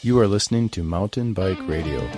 [0.00, 2.08] You are listening to Mountain Bike Radio.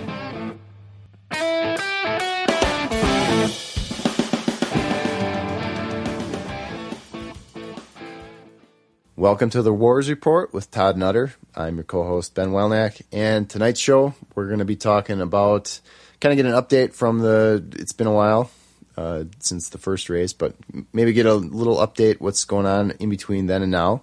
[9.16, 11.32] Welcome to the WORS Report with Todd Nutter.
[11.56, 15.80] I'm your co-host Ben Welnack, and tonight's show we're going to be talking about
[16.20, 17.64] kind of get an update from the.
[17.76, 18.50] It's been a while
[18.98, 20.54] uh, since the first race, but
[20.92, 24.02] maybe get a little update what's going on in between then and now,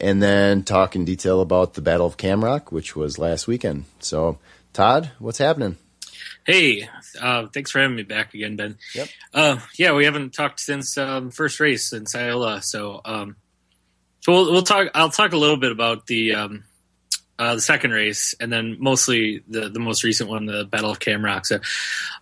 [0.00, 3.84] and then talk in detail about the Battle of CamRock, which was last weekend.
[3.98, 4.38] So,
[4.72, 5.76] Todd, what's happening?
[6.44, 6.88] Hey,
[7.20, 8.78] uh, thanks for having me back again, Ben.
[8.94, 9.08] Yep.
[9.32, 13.36] Uh, yeah, we haven't talked since um, first race in Iola, so um,
[14.20, 14.88] so we'll, we'll, talk.
[14.94, 16.64] I'll talk a little bit about the um,
[17.38, 20.98] uh, the second race, and then mostly the the most recent one, the Battle of
[20.98, 21.46] CamRock.
[21.46, 21.60] So,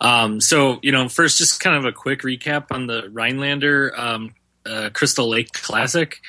[0.01, 4.35] um, so you know, first, just kind of a quick recap on the Rhinelander um,
[4.67, 6.21] uh, Crystal Lake Classic.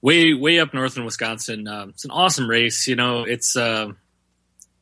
[0.00, 1.66] Way way up north in Wisconsin.
[1.66, 2.86] Um, it's an awesome race.
[2.86, 3.92] You know, it's uh,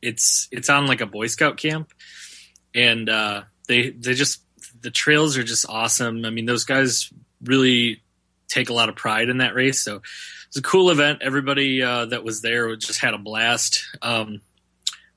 [0.01, 1.91] it's it's on like a Boy Scout camp,
[2.75, 4.41] and uh, they they just
[4.81, 6.23] the trails are just awesome.
[6.25, 7.11] I mean, those guys
[7.43, 8.03] really
[8.47, 9.81] take a lot of pride in that race.
[9.81, 10.01] So
[10.47, 11.21] it's a cool event.
[11.21, 13.85] Everybody uh, that was there just had a blast.
[14.01, 14.41] Um,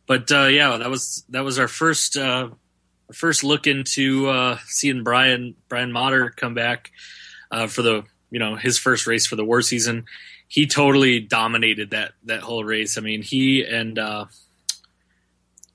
[0.07, 2.51] but uh, yeah, that was that was our first uh,
[3.09, 6.91] our first look into uh, seeing Brian Brian Matter come back
[7.51, 10.07] uh, for the you know his first race for the war season.
[10.49, 12.99] He totally dominated that that whole race.
[12.99, 14.27] I mean, he and uh,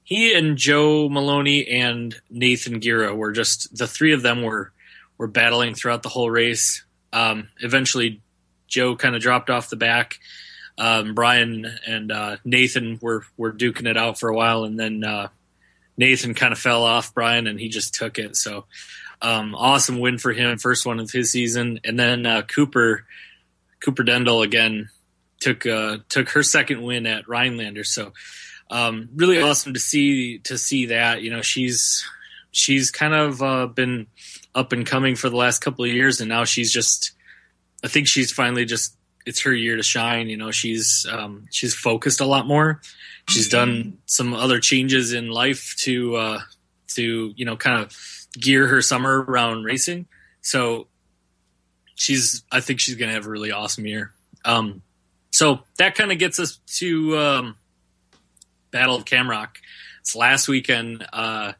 [0.03, 4.71] he and Joe Maloney and Nathan Gira were just the three of them were
[5.17, 6.83] were battling throughout the whole race.
[7.13, 8.21] Um, eventually,
[8.67, 10.19] Joe kind of dropped off the back.
[10.77, 15.03] Um, Brian and uh, Nathan were were duking it out for a while, and then
[15.03, 15.29] uh,
[15.97, 18.35] Nathan kind of fell off Brian, and he just took it.
[18.35, 18.65] So,
[19.21, 21.79] um, awesome win for him, first one of his season.
[21.83, 23.05] And then uh, Cooper
[23.79, 24.89] Cooper Dendel again
[25.39, 27.83] took uh, took her second win at Rhinelander.
[27.83, 28.13] So,
[28.69, 31.21] um, really awesome to see to see that.
[31.21, 32.05] You know, she's
[32.51, 34.07] she's kind of uh, been
[34.53, 37.11] up and coming for the last couple of years, and now she's just.
[37.83, 38.95] I think she's finally just.
[39.25, 40.29] It's her year to shine.
[40.29, 42.81] You know, she's um, she's focused a lot more.
[43.27, 46.39] She's done some other changes in life to uh,
[46.89, 47.91] to you know kind of
[48.39, 50.07] gear her summer around racing.
[50.41, 50.87] So
[51.95, 52.43] she's.
[52.51, 54.13] I think she's going to have a really awesome year.
[54.43, 54.81] Um,
[55.31, 57.57] so that kind of gets us to um,
[58.71, 59.49] Battle of CamRock.
[59.99, 61.53] It's last weekend, uh,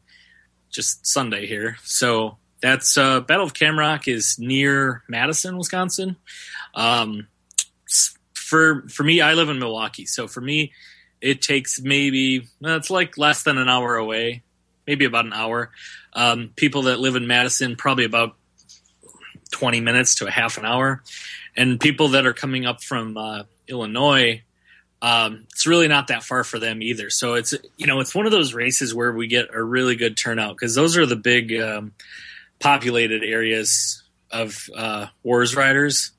[0.70, 1.76] just Sunday here.
[1.82, 6.16] So that's uh, Battle of CamRock is near Madison, Wisconsin.
[6.74, 7.26] Um,
[8.34, 10.72] for for me, I live in Milwaukee, so for me,
[11.20, 14.42] it takes maybe it's like less than an hour away,
[14.86, 15.72] maybe about an hour.
[16.16, 18.34] Um, people that live in Madison probably about
[19.50, 21.02] twenty minutes to a half an hour,
[21.56, 24.42] and people that are coming up from uh, Illinois.
[25.02, 27.10] Um, it's really not that far for them either.
[27.10, 30.16] So it's you know it's one of those races where we get a really good
[30.16, 31.92] turnout because those are the big um,
[32.60, 36.12] populated areas of uh, WORS Riders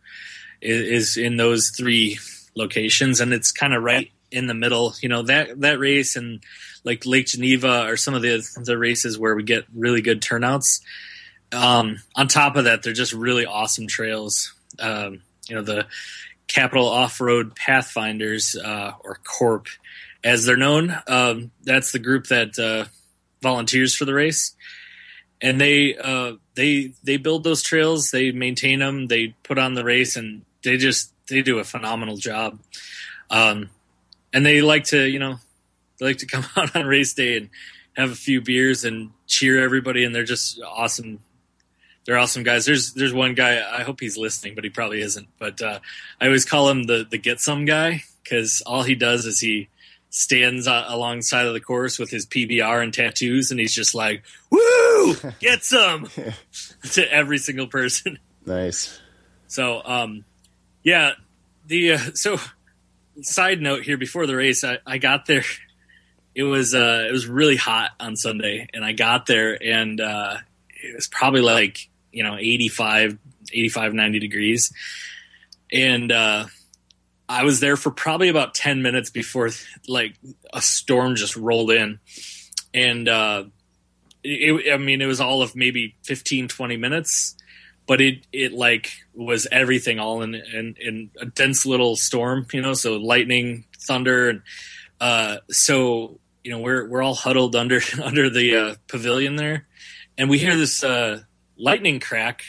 [0.61, 2.19] is, is, in those three
[2.55, 4.93] locations, and it's kind of right in the middle.
[5.01, 6.43] You know that that race and
[6.87, 10.81] like Lake Geneva are some of the the races where we get really good turnouts.
[11.51, 14.53] Um, on top of that, they're just really awesome trails.
[14.79, 15.87] Um, you know the
[16.47, 19.67] Capital Off Road Pathfinders uh, or CORP,
[20.23, 20.95] as they're known.
[21.07, 22.85] Um, that's the group that uh,
[23.41, 24.55] volunteers for the race
[25.41, 29.83] and they uh, they they build those trails, they maintain them, they put on the
[29.83, 32.59] race, and they just they do a phenomenal job.
[33.29, 33.69] Um,
[34.33, 35.37] and they like to you know
[35.99, 37.49] they like to come out on race day and
[37.95, 41.19] have a few beers and cheer everybody, and they're just awesome.
[42.05, 42.65] They're awesome guys.
[42.65, 43.61] There's there's one guy.
[43.61, 45.27] I hope he's listening, but he probably isn't.
[45.39, 45.79] But uh,
[46.21, 49.69] I always call him the the get some guy because all he does is he
[50.09, 54.23] stands uh, alongside of the course with his PBR and tattoos, and he's just like,
[54.49, 56.09] "Woo, get some!"
[56.91, 58.19] to every single person.
[58.45, 58.99] Nice.
[59.47, 60.25] So, um,
[60.83, 61.13] yeah,
[61.65, 62.37] the uh, so
[63.21, 65.43] side note here before the race, I, I got there.
[66.37, 70.37] It was uh, it was really hot on Sunday, and I got there, and uh,
[70.69, 73.17] it was probably like you know 85,
[73.51, 74.71] 85 90 degrees,
[75.71, 76.45] and uh,
[77.29, 79.49] I was there for probably about 10 minutes before
[79.87, 80.15] like
[80.53, 81.99] a storm just rolled in.
[82.73, 83.45] And, uh,
[84.23, 87.35] it, I mean, it was all of maybe 15, 20 minutes,
[87.85, 92.61] but it, it like was everything all in, in, in a dense little storm, you
[92.61, 94.29] know, so lightning, thunder.
[94.29, 94.41] And,
[95.01, 99.67] uh, so, you know, we're, we're all huddled under, under the, uh, pavilion there
[100.17, 101.21] and we hear this, uh,
[101.57, 102.43] lightning crack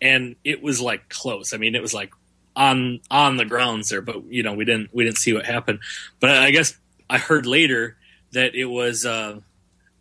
[0.00, 1.54] and it was like close.
[1.54, 2.12] I mean, it was like
[2.54, 5.80] on on the grounds there, but you know we didn't we didn't see what happened.
[6.20, 6.76] But I guess
[7.08, 7.96] I heard later
[8.32, 9.40] that it was uh,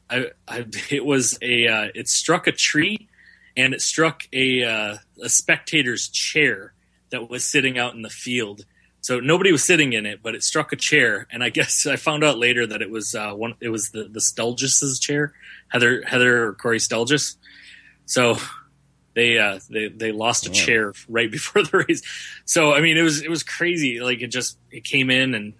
[0.09, 3.07] I, I, it was a uh, it struck a tree
[3.55, 6.73] and it struck a uh, a spectator's chair
[7.11, 8.65] that was sitting out in the field.
[9.01, 11.95] So nobody was sitting in it, but it struck a chair, and I guess I
[11.95, 13.55] found out later that it was uh, one.
[13.59, 15.33] It was the the Stolgis's chair,
[15.67, 17.35] Heather Heather or Corey Stolgis.
[18.05, 18.37] So
[19.15, 20.65] they uh, they they lost a Damn.
[20.65, 22.01] chair right before the race.
[22.45, 23.99] So I mean, it was it was crazy.
[23.99, 25.53] Like it just it came in and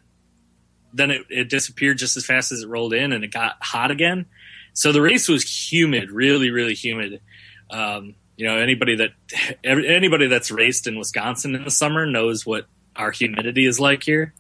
[0.94, 3.92] then it, it disappeared just as fast as it rolled in, and it got hot
[3.92, 4.26] again.
[4.74, 7.22] So the race was humid, really really humid.
[7.70, 9.12] Um, you know, anybody that
[9.64, 12.68] anybody that's raced in Wisconsin in the summer knows what
[13.02, 14.34] our humidity is like here.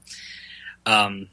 [0.86, 1.30] Um,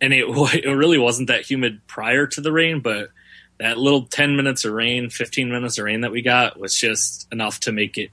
[0.00, 0.24] and it
[0.64, 3.10] it really wasn't that humid prior to the rain, but
[3.58, 7.26] that little 10 minutes of rain, 15 minutes of rain that we got was just
[7.32, 8.10] enough to make it,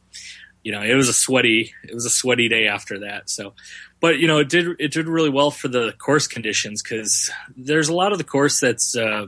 [0.64, 3.30] you know, it was a sweaty, it was a sweaty day after that.
[3.30, 3.54] So,
[4.02, 7.90] but you know, it did, it did really well for the course conditions because there's
[7.90, 9.28] a lot of the course that's, uh,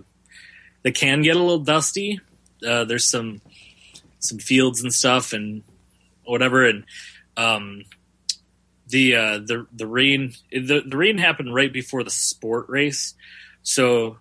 [0.82, 2.20] that can get a little dusty.
[2.68, 3.40] Uh, there's some,
[4.20, 5.62] some fields and stuff and
[6.26, 6.66] whatever.
[6.66, 6.84] And,
[7.36, 7.84] um,
[8.90, 13.16] the, uh, the, the rain, the, the rain happened right before the sport race.
[13.64, 14.18] So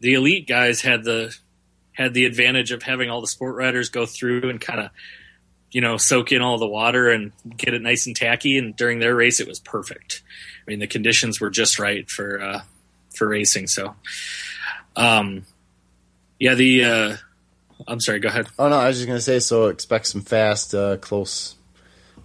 [0.00, 1.34] the elite guys had the
[1.92, 4.90] had the advantage of having all the sport riders go through and kind of
[5.70, 9.00] you know soak in all the water and get it nice and tacky and during
[9.00, 10.22] their race it was perfect
[10.66, 12.60] i mean the conditions were just right for uh
[13.14, 13.94] for racing so
[14.94, 15.44] um
[16.38, 17.16] yeah the uh
[17.88, 19.40] i'm sorry go ahead Oh no, I was just gonna say.
[19.40, 21.54] So expect some fast, uh, close,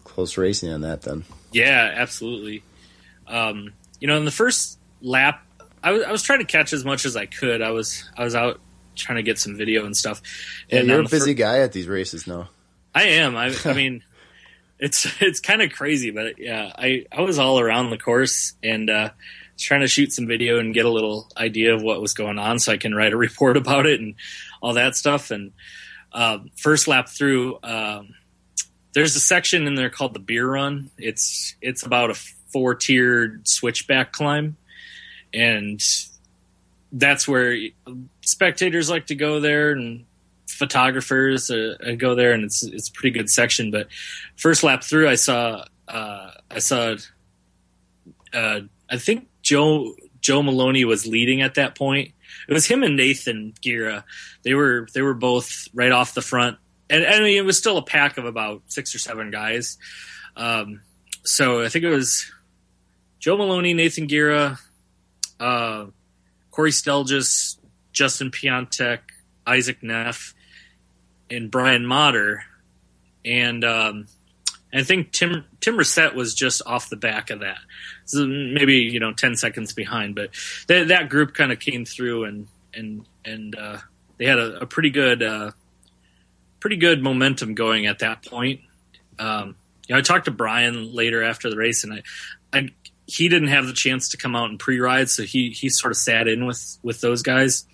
[0.03, 1.03] close racing on that.
[1.03, 2.63] Then Yeah, absolutely.
[3.27, 5.45] Um, you know, in the first lap,
[5.81, 7.61] I was, I was trying to catch as much as I could.
[7.61, 8.59] I was I was out
[8.95, 10.21] trying to get some video and stuff.
[10.69, 12.49] yeah, And you're a the fir- busy guy at these races now.
[12.93, 13.35] I am.
[13.35, 14.03] I, I mean,
[14.79, 18.89] it's it's kind of crazy, but yeah, I I was all around the course and
[18.89, 19.09] uh,
[19.57, 22.59] trying to shoot some video and get a little idea of what was going on,
[22.59, 24.15] so I can write a report about it and
[24.61, 25.31] all that stuff.
[25.31, 25.51] And
[26.11, 28.13] uh, first lap through, um,
[28.93, 30.91] there's a section in there called the beer run.
[30.97, 34.57] It's it's about a four tiered switchback climb,
[35.33, 35.81] and
[36.91, 37.57] that's where
[38.21, 40.05] spectators like to go there and
[40.47, 43.71] photographers uh, go there, and it's it's a pretty good section.
[43.71, 43.87] But
[44.35, 46.95] first lap through, I saw uh, I saw
[48.33, 48.59] uh,
[48.89, 52.11] I think Joe Joe Maloney was leading at that point.
[52.47, 54.03] It was him and Nathan Gira.
[54.43, 56.57] They were they were both right off the front,
[56.89, 59.77] and I mean it was still a pack of about six or seven guys.
[60.35, 60.81] Um,
[61.23, 62.31] so I think it was
[63.19, 64.59] Joe Maloney, Nathan Gira,
[65.39, 65.85] uh,
[66.51, 67.57] Corey Stelgis,
[67.93, 68.99] Justin Piontek,
[69.47, 70.33] Isaac Neff,
[71.29, 72.43] and Brian Matter,
[73.23, 74.07] and um,
[74.73, 77.59] I think Tim Tim Reset was just off the back of that,
[78.05, 80.15] so maybe you know ten seconds behind.
[80.15, 80.31] But
[80.67, 83.77] that that group kind of came through and and and uh,
[84.17, 85.51] they had a, a pretty good uh,
[86.63, 88.61] pretty good momentum going at that point.
[89.19, 92.03] Um, you know, I talked to Brian later after the race, and I,
[92.53, 92.69] I
[93.05, 95.97] he didn't have the chance to come out and pre-ride, so he he sort of
[95.97, 97.65] sat in with with those guys,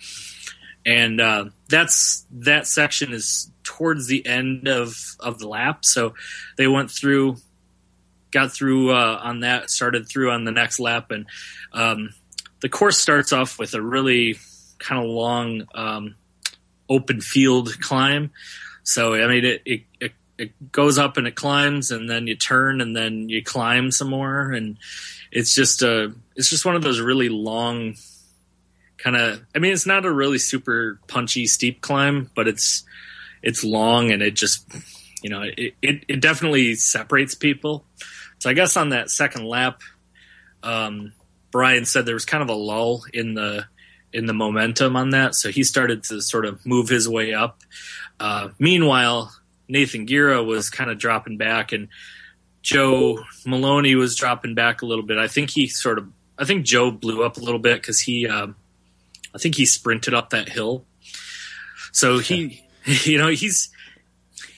[0.84, 6.14] and uh, that's that section is towards the end of of the lap, so
[6.56, 7.36] they went through,
[8.32, 11.26] got through uh, on that, started through on the next lap, and
[11.72, 12.10] um,
[12.58, 14.36] the course starts off with a really
[14.80, 16.16] kind of long um,
[16.88, 18.32] open field climb.
[18.90, 22.34] So I mean, it, it it it goes up and it climbs, and then you
[22.34, 24.78] turn, and then you climb some more, and
[25.30, 27.94] it's just a it's just one of those really long
[28.98, 29.44] kind of.
[29.54, 32.84] I mean, it's not a really super punchy steep climb, but it's
[33.42, 34.66] it's long, and it just
[35.22, 37.84] you know it it, it definitely separates people.
[38.38, 39.82] So I guess on that second lap,
[40.62, 41.12] um,
[41.52, 43.66] Brian said there was kind of a lull in the
[44.12, 47.60] in the momentum on that, so he started to sort of move his way up.
[48.20, 49.34] Uh, meanwhile,
[49.66, 51.88] Nathan Gira was kind of dropping back, and
[52.62, 55.16] Joe Maloney was dropping back a little bit.
[55.16, 56.06] I think he sort of,
[56.38, 58.56] I think Joe blew up a little bit because he, um,
[59.34, 60.84] I think he sprinted up that hill.
[61.92, 63.70] So he, you know, he's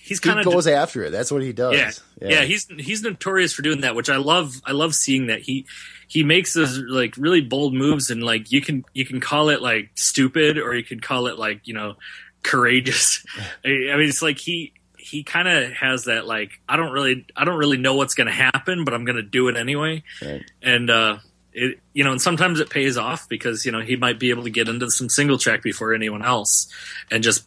[0.02, 1.10] he's kind of goes after it.
[1.10, 1.74] That's what he does.
[2.20, 4.60] yeah, yeah, he's he's notorious for doing that, which I love.
[4.66, 5.66] I love seeing that he
[6.08, 9.62] he makes those like really bold moves, and like you can you can call it
[9.62, 11.94] like stupid, or you could call it like you know
[12.42, 13.24] courageous.
[13.64, 17.44] I mean, it's like he he kind of has that like I don't really I
[17.44, 20.42] don't really know what's going to happen, but I'm going to do it anyway, Right.
[20.62, 21.18] and uh,
[21.52, 24.44] it you know, and sometimes it pays off because you know he might be able
[24.44, 26.68] to get into some single track before anyone else,
[27.10, 27.44] and just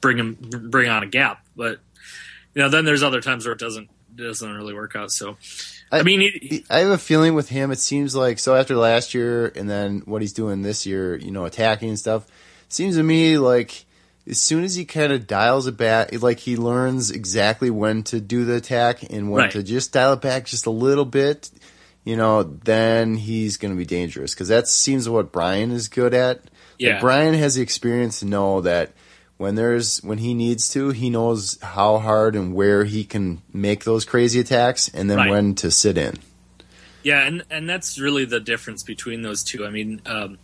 [0.00, 0.36] bring him
[0.70, 1.80] bring on a gap, but
[2.54, 5.10] you know then there's other times where it doesn't doesn't really work out.
[5.10, 5.36] So,
[5.90, 7.72] I, I mean, he, I have a feeling with him.
[7.72, 11.32] It seems like so after last year and then what he's doing this year, you
[11.32, 12.24] know, attacking and stuff.
[12.68, 13.84] Seems to me like
[14.26, 18.20] as soon as he kind of dials it back, like he learns exactly when to
[18.20, 19.50] do the attack and when right.
[19.52, 21.50] to just dial it back just a little bit,
[22.04, 26.14] you know, then he's going to be dangerous because that seems what Brian is good
[26.14, 26.40] at.
[26.78, 28.92] Yeah, like Brian has the experience to know that
[29.36, 33.84] when there's when he needs to, he knows how hard and where he can make
[33.84, 35.30] those crazy attacks, and then right.
[35.30, 36.16] when to sit in.
[37.02, 39.66] Yeah, and and that's really the difference between those two.
[39.66, 40.00] I mean.
[40.06, 40.38] Um,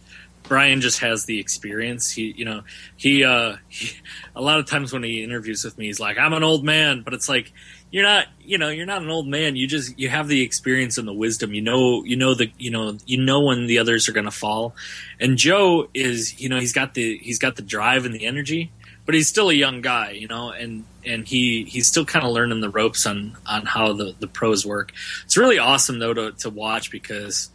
[0.50, 2.10] Brian just has the experience.
[2.10, 2.64] He, you know,
[2.96, 3.96] he, uh, he,
[4.34, 7.02] a lot of times when he interviews with me, he's like, I'm an old man,
[7.02, 7.52] but it's like,
[7.92, 9.54] you're not, you know, you're not an old man.
[9.54, 11.54] You just, you have the experience and the wisdom.
[11.54, 14.32] You know, you know, the, you know, you know when the others are going to
[14.32, 14.74] fall.
[15.20, 18.72] And Joe is, you know, he's got the, he's got the drive and the energy,
[19.06, 22.32] but he's still a young guy, you know, and, and he, he's still kind of
[22.32, 24.90] learning the ropes on, on how the, the pros work.
[25.24, 27.50] It's really awesome though to, to watch because,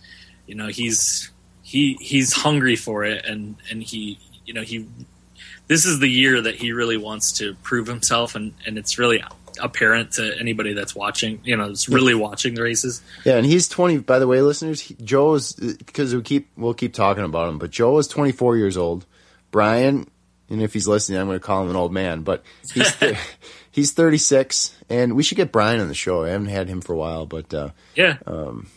[0.48, 1.30] you know, he's,
[1.66, 4.88] he he's hungry for it, and and he you know he
[5.66, 9.24] this is the year that he really wants to prove himself, and and it's really
[9.60, 11.42] apparent to anybody that's watching.
[11.44, 13.02] You know, it's really watching the races.
[13.26, 13.98] Yeah, and he's twenty.
[13.98, 17.58] By the way, listeners, he, Joe is because we keep we'll keep talking about him,
[17.58, 19.08] but Joe is twenty four years old.
[19.50, 20.08] Brian,
[20.52, 22.44] and if he's listening, I'm going to call him an old man, but
[22.74, 23.18] he's th-
[23.72, 26.26] he's 36, and we should get Brian on the show.
[26.26, 28.68] I haven't had him for a while, but uh, yeah, um,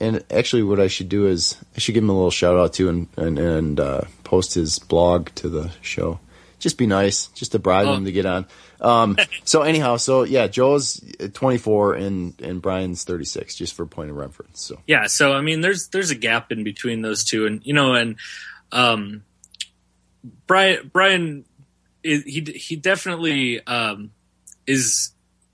[0.00, 2.74] and actually, what I should do is I should give him a little shout out
[2.74, 6.20] too, and and, and uh, post his blog to the show.
[6.58, 7.94] Just be nice, just to bribe oh.
[7.94, 8.46] him to get on.
[8.80, 11.02] Um, so anyhow, so yeah, Joe's
[11.32, 14.62] 24 and and Brian's 36, just for point of reference.
[14.62, 17.74] So yeah, so I mean, there's there's a gap in between those two, and you
[17.74, 18.16] know, and
[18.72, 19.24] um,
[20.46, 21.44] Brian Brian,
[22.02, 24.12] he he definitely um,
[24.66, 25.12] is,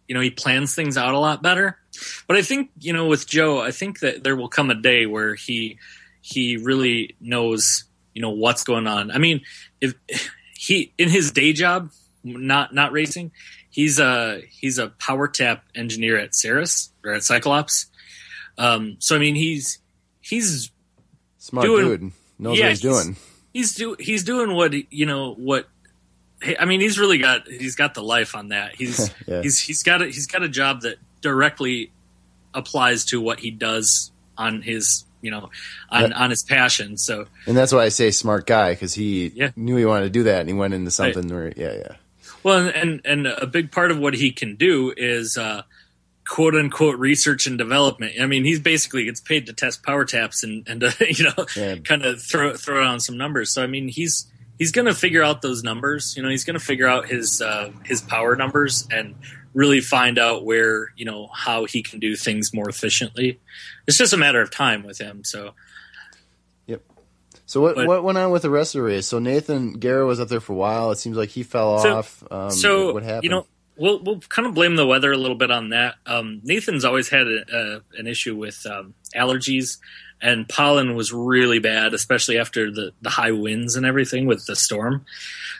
[0.08, 1.78] you know, he plans things out a lot better
[2.26, 5.06] but I think you know with Joe, I think that there will come a day
[5.06, 5.78] where he
[6.20, 7.84] he really knows
[8.14, 9.10] you know what's going on.
[9.10, 9.42] I mean,
[9.80, 9.94] if
[10.54, 11.90] he in his day job,
[12.22, 13.32] not not racing,
[13.70, 17.86] he's a he's a PowerTap engineer at Saris or at CycleOps.
[18.56, 19.78] Um, so I mean, he's
[20.20, 20.70] he's
[21.38, 23.16] smart doing, dude knows yeah, what he's, he's doing.
[23.52, 25.68] He's do he's doing what you know what
[26.58, 28.74] I mean, he's really got he's got the life on that.
[28.74, 29.42] He's yeah.
[29.42, 31.90] he's he's got a, he's got a job that directly
[32.52, 35.50] applies to what he does on his you know
[35.90, 39.50] on, on his passion so and that's why i say smart guy because he yeah.
[39.56, 41.32] knew he wanted to do that and he went into something right.
[41.32, 41.96] where yeah yeah
[42.42, 45.62] well and and a big part of what he can do is uh
[46.26, 48.14] quote unquote research and development.
[48.20, 51.76] I mean, he's basically gets paid to test PowerTaps and and uh, you know yeah.
[51.76, 53.52] kind of throw throw on some numbers.
[53.52, 54.26] So I mean, he's
[54.58, 56.16] he's going to figure out those numbers.
[56.16, 59.14] You know, he's going to figure out his uh, his power numbers and
[59.52, 63.40] really find out where you know how he can do things more efficiently.
[63.86, 65.24] It's just a matter of time with him.
[65.24, 65.52] So,
[66.66, 66.82] yep.
[67.46, 69.06] So what but, what went on with the rest of the race?
[69.06, 70.90] So Nathan Guerra was up there for a while.
[70.90, 72.24] It seems like he fell so, off.
[72.30, 73.24] Um, so what happened?
[73.24, 73.46] You know,
[73.76, 75.96] we'll we'll kind of blame the weather a little bit on that.
[76.06, 79.78] Um, Nathan's always had a, a, an issue with um, allergies,
[80.20, 84.56] and pollen was really bad, especially after the the high winds and everything with the
[84.56, 85.04] storm.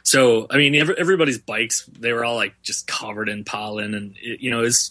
[0.04, 4.14] So, I mean, every, everybody's bikes, they were all like just covered in pollen and,
[4.20, 4.90] it, you know, it was,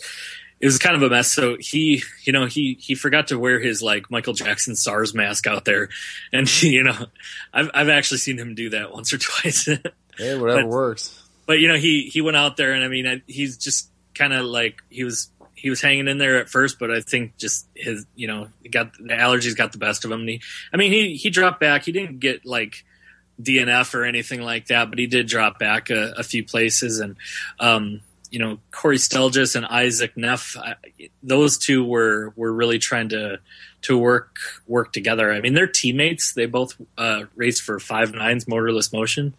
[0.60, 1.32] it was kind of a mess.
[1.32, 5.46] So he, you know, he, he forgot to wear his like Michael Jackson SARS mask
[5.46, 5.90] out there.
[6.32, 7.06] And, he, you know,
[7.54, 9.66] I've, I've actually seen him do that once or twice.
[10.18, 11.24] hey, whatever but, works.
[11.46, 14.34] But, you know, he, he went out there and I mean, I, he's just kind
[14.34, 15.30] of like, he was,
[15.64, 18.94] he was hanging in there at first, but I think just his, you know, got
[18.94, 20.20] the allergies got the best of him.
[20.20, 20.42] And he,
[20.72, 21.86] I mean, he, he dropped back.
[21.86, 22.84] He didn't get like,
[23.42, 27.00] DNF or anything like that, but he did drop back a, a few places.
[27.00, 27.16] And,
[27.60, 30.76] um, you know, Corey Stelgis and Isaac Neff, I,
[31.24, 33.40] those two were, were really trying to,
[33.84, 35.32] to work, work together.
[35.32, 36.34] I mean, they're teammates.
[36.34, 39.34] They both, uh, race for five nines Motorless Motion.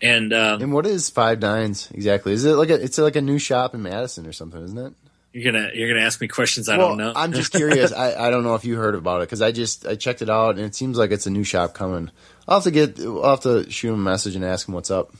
[0.00, 2.32] And, um, and what is five nines exactly?
[2.32, 4.92] Is it like a, it's like a new shop in Madison or something, isn't it?
[5.36, 7.12] You're gonna you're gonna ask me questions I well, don't know.
[7.14, 7.92] I'm just curious.
[7.92, 10.30] I, I don't know if you heard about it because I just I checked it
[10.30, 12.10] out and it seems like it's a new shop coming.
[12.48, 12.98] I'll have to get.
[12.98, 15.12] I'll have to shoot him a message and ask him what's up.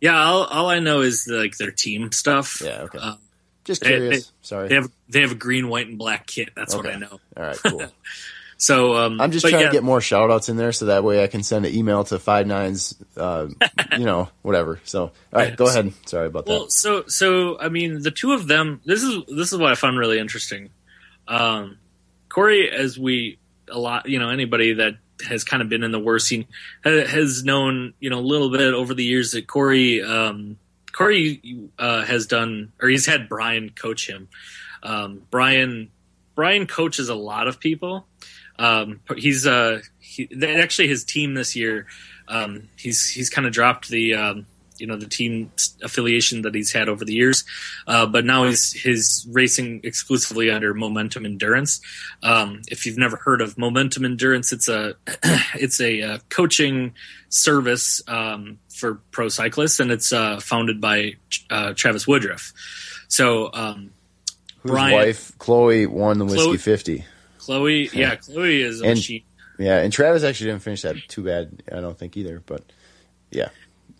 [0.00, 2.62] Yeah, all, all I know is like their team stuff.
[2.64, 2.98] Yeah, okay.
[2.98, 3.18] Um,
[3.64, 4.10] Just curious.
[4.10, 4.68] They, they, Sorry.
[4.68, 6.50] They have they have a green, white, and black kit.
[6.54, 6.86] That's okay.
[6.86, 7.20] what I know.
[7.36, 7.82] All right, cool.
[8.56, 9.66] so um, I'm just trying yeah.
[9.66, 12.04] to get more shout outs in there so that way I can send an email
[12.04, 13.48] to five nines, uh,
[13.98, 14.80] you know, whatever.
[14.84, 15.92] So all right, go ahead.
[16.06, 16.52] Sorry about that.
[16.52, 16.72] well, that.
[16.72, 18.80] So so I mean, the two of them.
[18.84, 20.70] This is this is what I found really interesting.
[21.26, 21.78] Um,
[22.28, 24.94] Corey, as we a lot, you know, anybody that
[25.26, 26.46] has kind of been in the worst scene
[26.82, 30.58] has known you know a little bit over the years that Corey um,
[30.92, 34.28] Corey uh, has done or he's had Brian coach him.
[34.82, 35.90] Um, Brian
[36.34, 38.06] Brian coaches a lot of people.
[38.58, 41.86] Um, he's uh, he, actually his team this year.
[42.28, 44.46] Um, he's he's kind of dropped the um,
[44.78, 45.50] you know the team
[45.82, 47.44] affiliation that he's had over the years,
[47.86, 51.80] uh, but now he's he's racing exclusively under Momentum Endurance.
[52.22, 54.94] Um, if you've never heard of Momentum Endurance, it's a
[55.54, 56.94] it's a uh, coaching
[57.28, 61.14] service um, for pro cyclists, and it's uh, founded by
[61.50, 62.52] uh, Travis Woodruff.
[63.08, 63.90] So, um,
[64.64, 67.04] Brian, wife Chloe won the Whiskey Chloe, Fifty.
[67.44, 69.22] Chloe, yeah, Chloe is a and, machine.
[69.58, 71.62] Yeah, and Travis actually didn't finish that too bad.
[71.70, 72.62] I don't think either, but
[73.30, 73.48] yeah.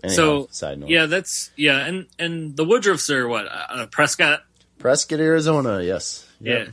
[0.03, 0.91] Anyhow, so side note.
[0.91, 4.45] yeah, that's yeah, and and the Woodruffs are what uh, Prescott,
[4.79, 5.83] Prescott, Arizona.
[5.83, 6.29] Yes.
[6.41, 6.67] Yep.
[6.67, 6.73] Yeah.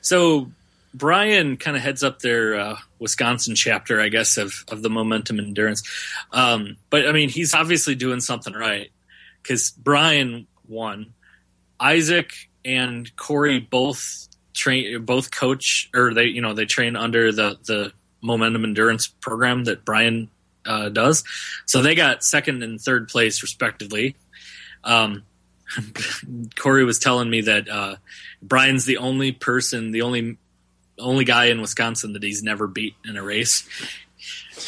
[0.00, 0.50] So
[0.94, 5.38] Brian kind of heads up their uh, Wisconsin chapter, I guess, of of the Momentum
[5.38, 5.82] Endurance.
[6.32, 8.90] Um, but I mean, he's obviously doing something right
[9.42, 11.14] because Brian won.
[11.80, 12.32] Isaac
[12.64, 14.27] and Corey both
[14.58, 19.64] train, both coach, or they, you know, they train under the the Momentum Endurance program
[19.64, 20.28] that Brian
[20.66, 21.24] uh, does.
[21.66, 24.16] So they got second and third place respectively.
[24.84, 25.24] Um,
[26.58, 27.96] Corey was telling me that uh,
[28.42, 30.36] Brian's the only person, the only
[30.98, 33.68] only guy in Wisconsin that he's never beat in a race,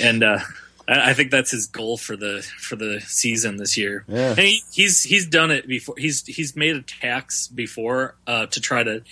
[0.00, 0.38] and uh,
[0.87, 4.04] I, I, think that's his goal for the for the season this year.
[4.09, 4.35] Yeah.
[4.35, 5.94] He, he's he's done it before.
[5.99, 9.02] He's he's made attacks before uh, to try to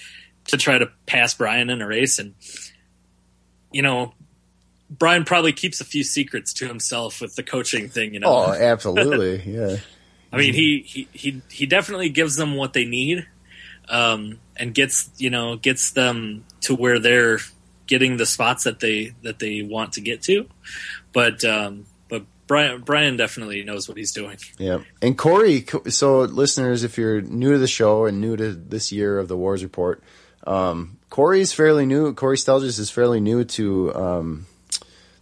[0.49, 2.35] to try to pass Brian in a race, and
[3.73, 4.13] you know
[4.91, 8.29] Brian probably keeps a few secrets to himself with the coaching thing, you know.
[8.29, 9.77] Oh, absolutely, yeah.
[10.33, 13.27] I mean, he, he he he definitely gives them what they need,
[13.89, 17.39] um, and gets you know gets them to where they're
[17.87, 20.47] getting the spots that they that they want to get to.
[21.13, 24.39] But um, but Brian Brian definitely knows what he's doing.
[24.59, 25.67] Yeah, and Corey.
[25.89, 29.37] So listeners, if you're new to the show and new to this year of the
[29.37, 30.03] WORS Report,
[30.47, 32.15] um, Corey's fairly new.
[32.15, 34.47] Corey Stelgis is fairly new to um,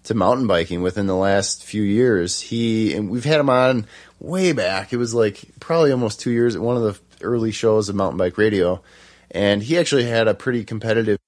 [0.04, 2.40] to mountain biking within the last few years.
[2.40, 3.86] He and we've had him on
[4.20, 4.92] way back.
[4.92, 8.18] It was like probably almost two years at one of the early shows of mountain
[8.18, 8.82] bike radio,
[9.30, 11.18] and he actually had a pretty competitive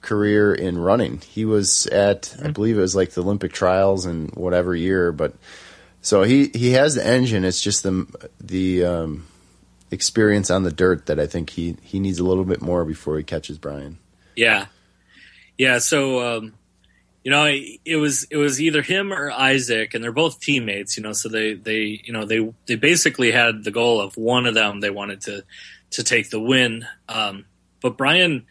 [0.00, 1.20] career in running.
[1.20, 2.46] He was at mm-hmm.
[2.46, 5.34] I believe it was like the Olympic trials and whatever year, but
[6.00, 7.44] so he he has the engine.
[7.44, 8.06] It's just the
[8.40, 9.26] the um,
[9.90, 13.16] experience on the dirt that I think he he needs a little bit more before
[13.16, 13.98] he catches Brian.
[14.36, 14.66] Yeah,
[15.56, 16.54] yeah, so um,
[17.24, 20.96] you know, it was it was either him or Isaac, and they're both teammates.
[20.96, 24.46] You know, so they they you know they they basically had the goal of one
[24.46, 25.44] of them they wanted to
[25.92, 26.86] to take the win.
[27.08, 27.46] Um,
[27.80, 28.46] but Brian,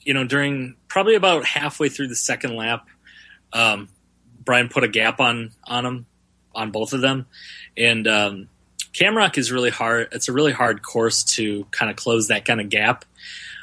[0.00, 2.86] you know, during probably about halfway through the second lap,
[3.52, 3.88] um,
[4.44, 6.06] Brian put a gap on on him
[6.54, 7.26] on both of them,
[7.76, 8.48] and um,
[8.96, 10.08] CamRock is really hard.
[10.12, 13.04] It's a really hard course to kind of close that kind of gap.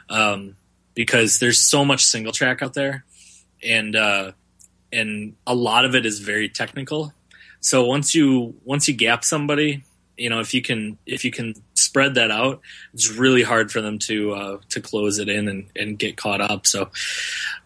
[0.10, 0.56] Um,
[0.96, 3.04] because there's so much single track out there,
[3.64, 4.32] and uh,
[4.92, 7.14] and a lot of it is very technical.
[7.62, 9.84] So once you once you gap somebody,
[10.18, 12.62] you know if you can if you can spread that out,
[12.94, 16.42] it's really hard for them to uh, to close it in and, and get caught
[16.42, 16.68] up.
[16.68, 16.92] So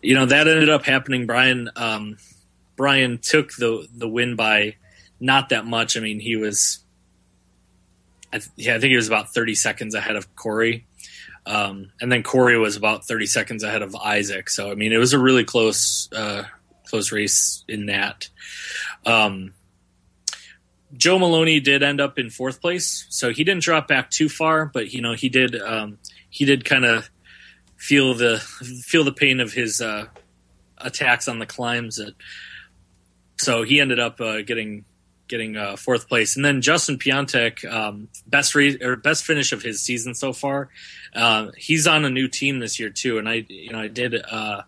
[0.02, 1.26] you know that ended up happening.
[1.26, 2.18] Brian um,
[2.76, 4.76] Brian took the the win by
[5.20, 5.98] not that much.
[5.98, 6.80] I mean he was.
[8.32, 10.86] I, th- yeah, I think he was about 30 seconds ahead of Corey.
[11.46, 14.50] Um, and then Corey was about 30 seconds ahead of Isaac.
[14.50, 16.44] So, I mean, it was a really close, uh,
[16.90, 18.28] close race in that.
[19.06, 19.54] Um,
[20.96, 24.66] Joe Maloney did end up in fourth place, so he didn't drop back too far,
[24.66, 25.98] but you know he did um,
[26.30, 27.10] he did kind of
[27.76, 28.40] feel the
[28.86, 30.06] feel the pain of his uh,
[30.78, 31.98] attacks on the climbs.
[31.98, 32.13] That,
[33.38, 34.86] so he ended up uh, getting
[35.28, 39.62] getting uh, fourth place, and then Justin Piontek, um, best re- or best finish of
[39.62, 40.70] his season so far.
[41.13, 44.16] Uh, he's on a new team this year too, and I you know I did
[44.16, 44.63] uh,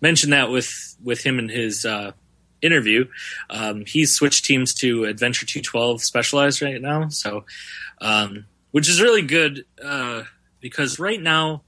[0.00, 2.12] mention that with with him in his uh,
[2.62, 3.06] interview.
[3.48, 7.44] Um, he's switched teams to Adventure 212 Specialized right now, so
[8.00, 10.22] um, which is really good uh,
[10.60, 11.62] because right now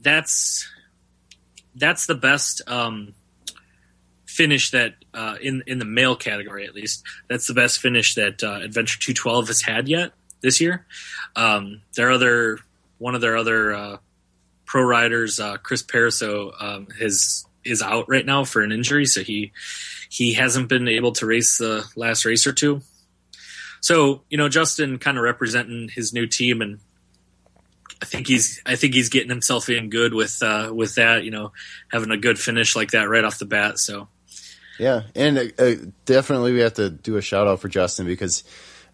[0.00, 0.68] that's
[1.74, 2.62] that's the best.
[2.66, 3.14] Um,
[4.34, 7.04] finish that uh, in in the male category at least.
[7.28, 10.86] That's the best finish that uh, Adventure 212 has had yet this year.
[11.36, 12.58] Um, their other
[12.98, 13.96] one of their other uh,
[14.64, 19.22] pro riders, uh, Chris Pariseau, um, is is out right now for an injury, so
[19.22, 19.52] he
[20.08, 22.82] he hasn't been able to race the last race or two.
[23.80, 26.80] So you know, Justin kind of representing his new team and.
[28.02, 31.30] I think he's I think he's getting himself in good with uh, with that, you
[31.30, 31.52] know,
[31.90, 33.78] having a good finish like that right off the bat.
[33.78, 34.08] So
[34.78, 38.44] yeah, and uh, uh, definitely we have to do a shout out for Justin because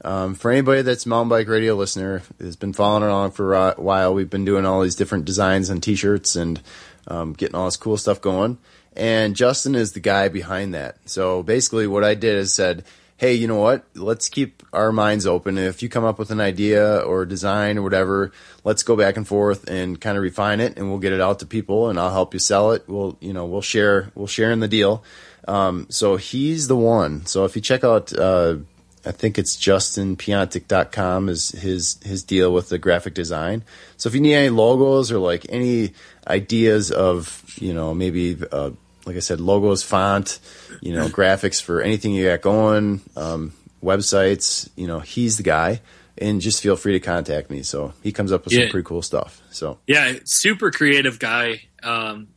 [0.02, 4.14] Um, for anybody that's mountain bike radio listener has been following along for a while,
[4.14, 6.58] we've been doing all these different designs and T-shirts and
[7.06, 8.56] um, getting all this cool stuff going.
[8.96, 10.96] And Justin is the guy behind that.
[11.04, 12.84] So basically, what I did is said,
[13.18, 13.84] "Hey, you know what?
[13.94, 15.58] Let's keep our minds open.
[15.58, 18.32] If you come up with an idea or design or whatever,
[18.64, 21.40] let's go back and forth and kind of refine it, and we'll get it out
[21.40, 22.84] to people, and I'll help you sell it.
[22.88, 25.04] We'll, you know, we'll share, we'll share in the deal."
[25.48, 27.26] Um, so he's the one.
[27.26, 28.58] So if you check out, uh,
[29.04, 33.64] I think it's justinpiontek.com is his, his deal with the graphic design.
[33.96, 35.94] So if you need any logos or like any
[36.26, 38.70] ideas of, you know, maybe, uh,
[39.06, 40.38] like I said, logos, font,
[40.80, 45.80] you know, graphics for anything you got going, um, websites, you know, he's the guy
[46.18, 47.62] and just feel free to contact me.
[47.62, 48.62] So he comes up with yeah.
[48.62, 49.40] some pretty cool stuff.
[49.50, 51.62] So yeah, super creative guy.
[51.82, 52.28] Um,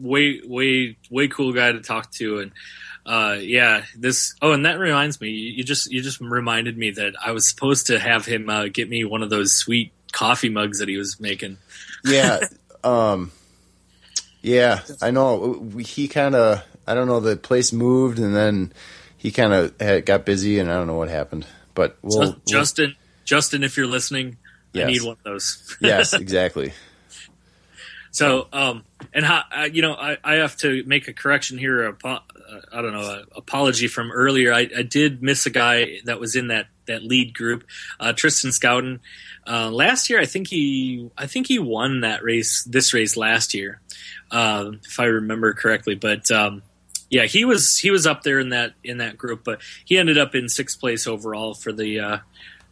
[0.00, 2.40] way way way cool guy to talk to.
[2.40, 2.52] And
[3.04, 7.14] uh, yeah this oh and that reminds me you just you just reminded me that
[7.20, 10.78] i was supposed to have him uh, get me one of those sweet coffee mugs
[10.78, 11.56] that he was making.
[12.04, 12.40] Yeah
[12.84, 13.32] um
[14.40, 15.68] yeah i know.
[15.80, 18.72] He kind of i don't know the place moved and then
[19.16, 22.90] he kind of got busy and i don't know what happened but we'll, so, justin
[22.90, 24.36] we'll, justin if you're listening
[24.72, 24.84] yes.
[24.86, 25.76] i need one of those.
[25.80, 26.72] Yes exactly.
[28.10, 31.86] So, um, and how, uh, you know, I, I have to make a correction here.
[31.86, 32.18] A, uh,
[32.72, 34.52] I don't know, apology from earlier.
[34.52, 37.64] I, I, did miss a guy that was in that that lead group,
[38.00, 39.00] uh, Tristan Schouten.
[39.46, 43.54] Uh, last year, I think he, I think he won that race, this race last
[43.54, 43.80] year,
[44.30, 45.94] uh, if I remember correctly.
[45.94, 46.62] But um,
[47.10, 50.18] yeah, he was he was up there in that in that group, but he ended
[50.18, 52.18] up in sixth place overall for the uh,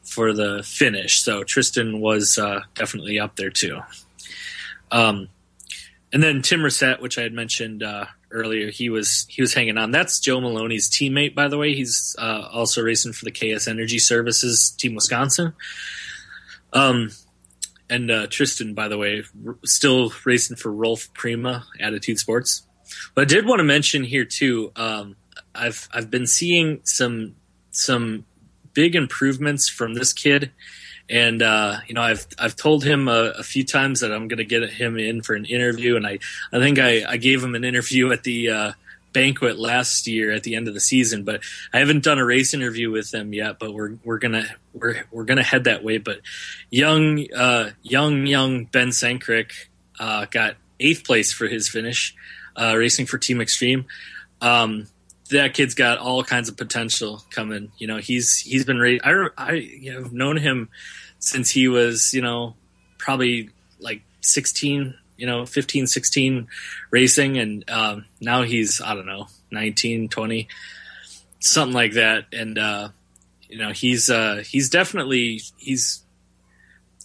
[0.02, 1.22] for the finish.
[1.22, 3.80] So Tristan was uh, definitely up there too.
[4.90, 5.28] Um,
[6.12, 9.78] and then Tim Reset, which I had mentioned uh, earlier, he was he was hanging
[9.78, 9.92] on.
[9.92, 11.74] That's Joe Maloney's teammate, by the way.
[11.74, 15.52] He's uh, also racing for the KS Energy Services Team Wisconsin.
[16.72, 17.10] Um,
[17.88, 22.66] and uh, Tristan, by the way, r- still racing for Rolf Prima Attitude Sports.
[23.14, 24.72] But I did want to mention here too.
[24.74, 25.16] Um,
[25.54, 27.36] I've I've been seeing some
[27.70, 28.26] some
[28.74, 30.50] big improvements from this kid
[31.10, 34.38] and uh, you know I've I've told him a, a few times that I'm going
[34.38, 36.20] to get him in for an interview, and I
[36.52, 38.72] I think I, I gave him an interview at the uh,
[39.12, 41.42] banquet last year at the end of the season, but
[41.72, 43.58] I haven't done a race interview with him yet.
[43.58, 45.98] But we're we're gonna we're we're gonna head that way.
[45.98, 46.20] But
[46.70, 49.50] young uh, young young Ben Sankrick
[49.98, 52.14] uh, got eighth place for his finish,
[52.56, 53.86] uh, racing for Team Extreme.
[54.40, 54.86] Um,
[55.30, 57.72] that kid's got all kinds of potential coming.
[57.78, 60.68] You know, he's he's been ra- I I you know, known him
[61.20, 62.56] since he was, you know,
[62.98, 66.48] probably like 16, you know, 15, 16
[66.90, 67.38] racing.
[67.38, 70.48] And um, now he's, I don't know, 19, 20,
[71.38, 72.26] something like that.
[72.32, 72.88] And, uh,
[73.48, 76.02] you know, he's, uh, he's definitely, he's,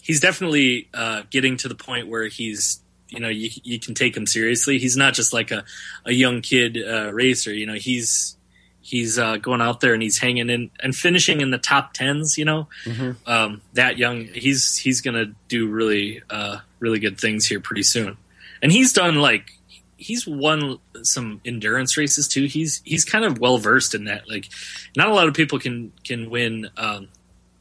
[0.02, 2.80] he's definitely uh, getting to the point where he's,
[3.16, 4.78] you know, you, you can take him seriously.
[4.78, 5.64] He's not just like a,
[6.06, 7.54] a young kid uh, racer.
[7.54, 8.38] You know, he's
[8.82, 12.38] he's uh, going out there and he's hanging in and finishing in the top tens.
[12.38, 13.12] You know, mm-hmm.
[13.26, 18.18] um, that young, he's he's gonna do really uh, really good things here pretty soon.
[18.62, 19.52] And he's done like
[19.98, 22.46] he's won some endurance races too.
[22.46, 24.30] He's he's kind of well versed in that.
[24.30, 24.48] Like,
[24.96, 26.70] not a lot of people can can win.
[26.78, 27.10] Um,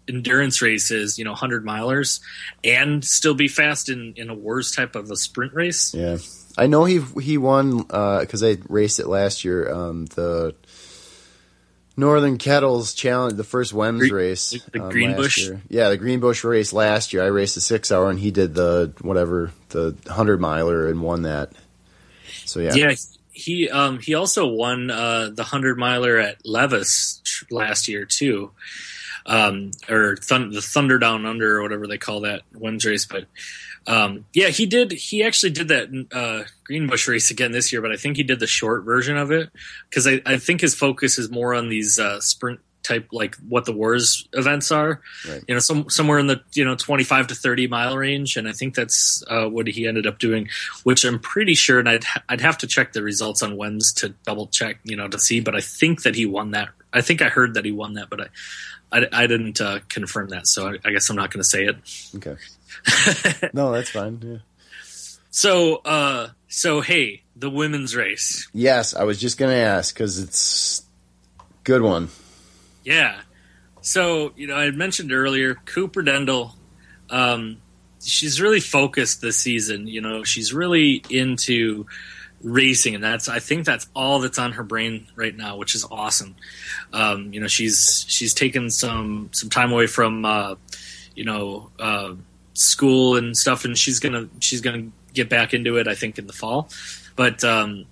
[0.08, 2.20] endurance races, you know, hundred milers,
[2.62, 5.94] and still be fast in in a WORS type of a sprint race.
[5.94, 6.18] Yeah,
[6.56, 9.72] I know he he won because uh, I raced it last year.
[9.72, 10.54] Um, the
[11.96, 14.50] Northern Kettles Challenge, the first WEMS Green, race.
[14.72, 15.50] The um, Greenbush?
[15.68, 17.22] Yeah, the Greenbush race last year.
[17.22, 21.22] I raced a six hour and he did the, whatever, the 100 miler and won
[21.22, 21.52] that.
[22.46, 22.74] So, yeah.
[22.74, 22.94] Yeah,
[23.30, 28.50] he um, he also won uh, the 100 miler at Levis last year, too.
[29.26, 33.06] Um, or thun- the Thunder Down Under or whatever they call that WEMS race.
[33.06, 33.24] But
[33.86, 34.92] um, yeah, he did.
[34.92, 38.40] He actually did that uh, Greenbush race again this year, but I think he did
[38.40, 39.50] the short version of it
[39.88, 43.64] because I, I, think his focus is more on these uh, sprint type, like what
[43.66, 45.00] the WORS events are.
[45.28, 45.42] Right.
[45.48, 48.48] You know, some, somewhere in the you know twenty five to thirty mile range, and
[48.48, 50.48] I think that's uh, what he ended up doing.
[50.84, 54.10] Which I'm pretty sure, and I'd I'd have to check the results on WEMS to
[54.24, 55.40] double check, you know, to see.
[55.40, 56.70] But I think that he won that.
[56.92, 58.26] I think I heard that he won that, but I
[58.94, 61.64] I, I didn't uh, confirm that, so I, I guess I'm not going to say
[61.64, 61.76] it.
[62.16, 62.36] Okay.
[63.52, 64.20] no, that's fine.
[64.22, 64.36] Yeah.
[65.30, 68.48] So, uh, so hey, the women's race.
[68.52, 70.82] Yes, I was just going to ask because it's
[71.64, 72.08] good one.
[72.84, 73.20] Yeah.
[73.80, 76.54] So you know, I mentioned earlier Cooper Dendel.
[77.10, 77.58] Um,
[78.00, 79.88] she's really focused this season.
[79.88, 81.86] You know, she's really into
[82.44, 85.84] racing, and that's I think that's all that's on her brain right now, which is
[85.90, 86.36] awesome.
[86.92, 90.54] Um, you know, she's she's taken some some time away from uh,
[91.16, 92.14] you know uh,
[92.52, 95.88] school and stuff, and she's gonna she's gonna get back into it.
[95.88, 96.68] I think in the fall,
[97.16, 97.86] but um,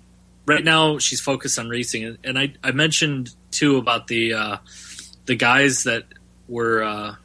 [0.45, 2.17] right now she's focused on racing.
[2.23, 4.57] And I I mentioned too about the uh,
[5.25, 6.05] the guys that
[6.47, 7.15] were uh,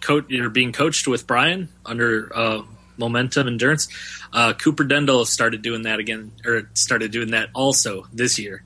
[0.00, 2.62] co- you know, being coached with Brian under uh,
[2.96, 3.88] Momentum Endurance.
[4.32, 8.64] Uh, Cooper Dendel started doing that again, or started doing that also this year.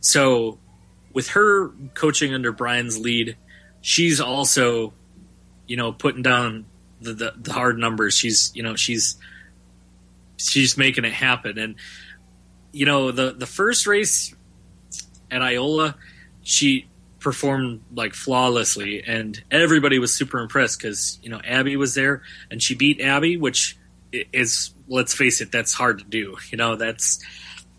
[0.00, 0.58] So
[1.12, 3.36] with her coaching under Brian's lead,
[3.80, 4.92] she's also,
[5.66, 6.66] you know, putting down
[7.00, 8.16] the, the, the hard numbers.
[8.16, 9.16] She's, you know, she's
[10.36, 11.58] she's making it happen.
[11.58, 11.74] And
[12.72, 14.34] you know, the the first race
[15.30, 15.96] at Iola,
[16.42, 16.86] she
[17.28, 22.62] performed like flawlessly, and everybody was super impressed because you know Abby was there and
[22.62, 23.76] she beat Abby, which
[24.32, 26.38] is let's face it, that's hard to do.
[26.50, 27.22] You know, that's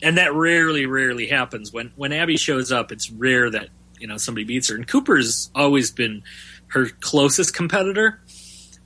[0.04, 1.74] and that rarely, rarely happens.
[1.74, 4.76] When when Abby shows up, it's rare that you know somebody beats her.
[4.76, 6.22] And Cooper's always been
[6.68, 8.22] her closest competitor,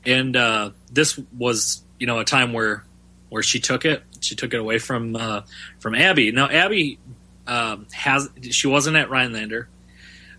[0.06, 2.86] and uh, this was you know a time where
[3.28, 4.02] where she took it.
[4.22, 5.42] She took it away from uh,
[5.80, 6.32] from Abby.
[6.32, 7.00] Now Abby
[7.48, 9.68] um, has she wasn't at Rhinelander,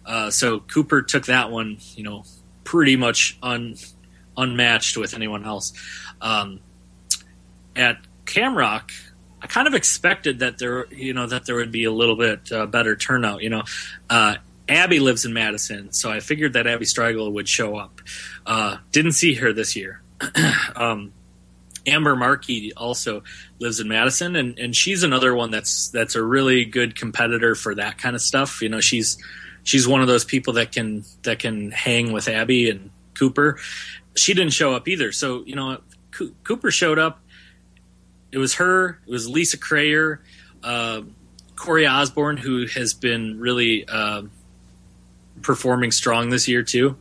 [0.06, 1.78] uh, so Cooper took that one.
[1.94, 2.24] You know,
[2.64, 3.76] pretty much un
[4.36, 5.72] unmatched with anyone else.
[6.20, 6.60] Um,
[7.76, 8.90] at CamRock,
[9.42, 12.50] I kind of expected that there, you know, that there would be a little bit
[12.50, 13.42] uh, better turnout.
[13.42, 13.62] You know,
[14.08, 14.36] uh,
[14.68, 18.00] Abby lives in Madison, so I figured that Abby Strigel would show up.
[18.46, 20.02] Uh, didn't see her this year.
[20.76, 21.12] um,
[21.86, 23.22] Amber Markey also
[23.58, 27.74] lives in Madison, and, and she's another one that's that's a really good competitor for
[27.74, 28.62] that kind of stuff.
[28.62, 29.18] You know, she's
[29.64, 33.58] she's one of those people that can that can hang with Abby and Cooper.
[34.16, 35.80] She didn't show up either, so you know,
[36.44, 37.20] Cooper showed up
[38.30, 39.00] it was her.
[39.06, 40.20] It was Lisa Crayer,
[40.62, 41.02] uh,
[41.54, 44.22] Corey Osborne, who has been really uh,
[45.40, 46.96] performing strong this year too.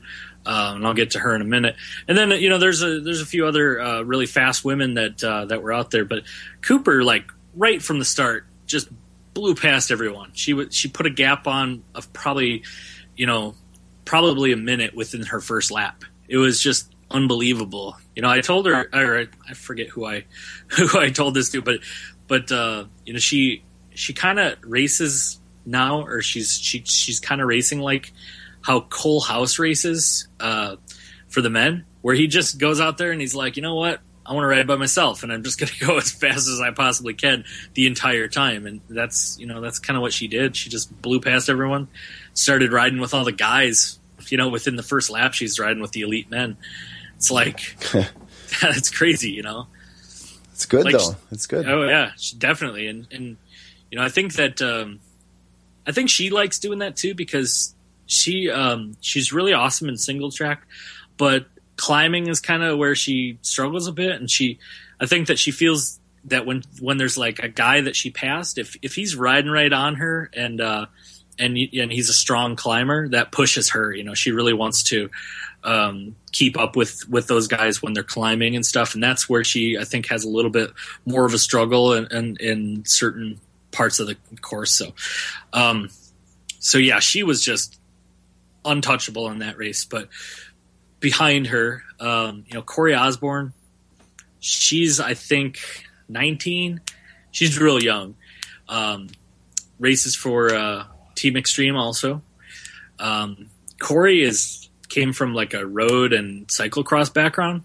[0.46, 1.76] Um, and I'll get to her in a minute.
[2.08, 5.24] And then you know, there's a there's a few other uh, really fast women that
[5.24, 6.24] uh, that were out there, but
[6.62, 8.90] Cooper, like right from the start, just
[9.34, 10.32] blew past everyone.
[10.34, 12.64] She she put a gap on of probably,
[13.16, 13.56] you know,
[14.06, 16.04] probably a minute within her first lap.
[16.28, 17.98] It was just unbelievable.
[18.16, 20.26] You know, I told her, or I forget who I
[20.68, 21.80] who I told this to, but
[22.28, 27.42] but uh, you know, she she kind of races now, or she's she she's kind
[27.42, 28.12] of racing like
[28.62, 30.78] how Cole House races uh,
[31.28, 34.00] for the men, where he just goes out there and he's like, you know what,
[34.26, 36.62] I want to ride by myself, and I'm just going to go as fast as
[36.62, 38.66] I possibly can the entire time.
[38.66, 40.56] And that's you know that's kind of what she did.
[40.56, 41.88] She just blew past everyone,
[42.34, 44.00] started riding with all the guys.
[44.30, 46.58] You know, within the first lap, she's riding with the elite men.
[47.18, 47.76] It's like
[48.62, 49.68] that's crazy, you know.
[50.54, 51.16] It's good like, though.
[51.32, 51.68] It's good.
[51.68, 52.88] Oh yeah, definitely.
[52.88, 53.38] And and
[53.92, 55.00] you know, I think that um,
[55.86, 60.32] I think she likes doing that too because she um, she's really awesome in single
[60.32, 60.66] track,
[61.18, 64.12] but climbing is kind of where she struggles a bit.
[64.12, 64.60] And she,
[65.00, 68.58] I think that she feels that when when there's like a guy that she passed,
[68.58, 70.86] if if he's riding right on her and uh,
[71.38, 73.94] and and he's a strong climber, that pushes her.
[73.94, 75.10] You know, she really wants to
[75.64, 78.94] um, keep up with with those guys when they're climbing and stuff.
[78.94, 80.72] And that's where she, I think, has a little bit
[81.06, 83.40] more of a struggle in, in, in certain
[83.72, 84.72] parts of the course.
[84.72, 84.94] So,
[85.52, 85.90] um,
[86.60, 87.80] so yeah, she was just
[88.66, 89.86] untouchable in that race.
[89.86, 90.10] But
[91.04, 93.52] behind her, um, you know, Corey Osborne,
[94.40, 95.60] she's I think
[96.08, 96.80] 19.
[97.32, 98.16] She's real young.
[98.70, 99.10] Um,
[99.80, 100.86] races for uh,
[101.16, 102.22] Team Extreme also.
[103.00, 107.64] Um, Corey is came from like a road and cyclocross background.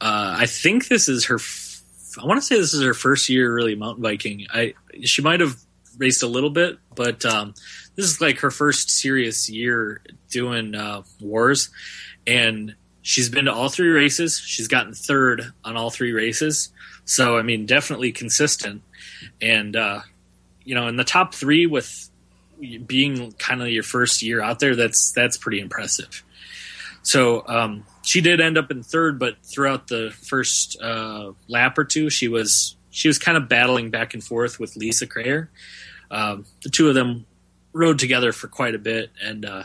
[0.00, 1.36] Uh, I think this is her.
[1.36, 1.82] F-
[2.20, 4.46] I want to say this is her first year really mountain biking.
[4.52, 5.56] I she might have
[5.96, 7.54] raced a little bit, but um,
[7.94, 11.70] this is like her first serious year doing uh, WORS,
[12.30, 14.38] and she's been to all three races.
[14.38, 16.70] She's gotten third on all three races.
[17.04, 18.82] So I mean, definitely consistent,
[19.42, 20.00] and uh,
[20.64, 22.08] you know, in the top three with
[22.86, 26.22] being kind of your first year out there, that's that's pretty impressive.
[27.02, 31.84] So um, she did end up in third, but throughout the first uh, lap or
[31.84, 35.50] two, she was she was kind of battling back and forth with Lisa Crayer.
[36.12, 37.26] Um, the two of them
[37.72, 39.64] rode together for quite a bit, and uh,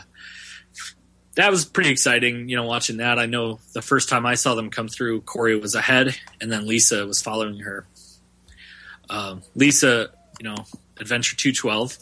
[1.36, 2.48] that was pretty exciting.
[2.48, 3.18] You know, watching that.
[3.18, 6.66] I know the first time I saw them come through, Corey was ahead, and then
[6.66, 7.86] Lisa was following her.
[9.08, 10.56] Um, Lisa, you know,
[10.98, 11.96] Adventure two twelve,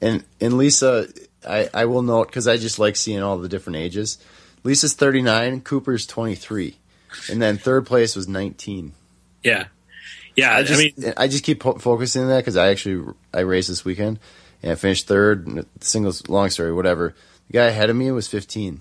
[0.00, 1.08] and and Lisa
[1.46, 4.18] I, I will note because I just like seeing all the different ages.
[4.64, 6.76] Lisa's 39, Cooper's 23,
[7.30, 8.92] and then third place was 19.
[9.44, 9.66] Yeah,
[10.34, 13.12] Yeah, I just, I mean, I just keep po- focusing on that because I actually
[13.32, 14.18] I raced this weekend
[14.62, 15.66] and I finished third.
[15.80, 17.14] Singles, long story, whatever.
[17.48, 18.80] The guy ahead of me was 15.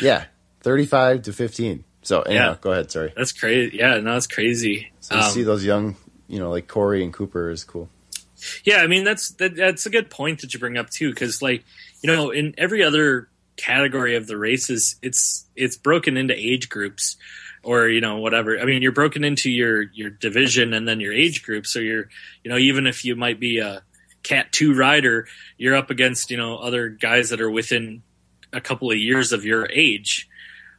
[0.00, 0.24] yeah,
[0.60, 1.84] 35 to 15.
[2.02, 2.56] So anyhow, Yeah.
[2.60, 2.90] go ahead.
[2.90, 3.12] Sorry.
[3.16, 3.76] that's crazy.
[3.76, 4.90] Yeah, no, it's crazy.
[5.00, 5.96] So to Um, see those young,
[6.28, 7.88] you know, like Corey and Cooper is cool.
[8.64, 11.40] Yeah, I mean that's that, that's a good point that you bring up too, because
[11.40, 11.64] like
[12.02, 17.16] you know, in every other category of the races, it's it's broken into age groups,
[17.62, 18.58] or you know whatever.
[18.58, 21.66] I mean, you're broken into your your division and then your age group.
[21.66, 22.10] So you're
[22.42, 23.82] you know even if you might be a
[24.24, 28.02] Cat two rider, you're up against you know other guys that are within
[28.52, 30.28] a couple of years of your age.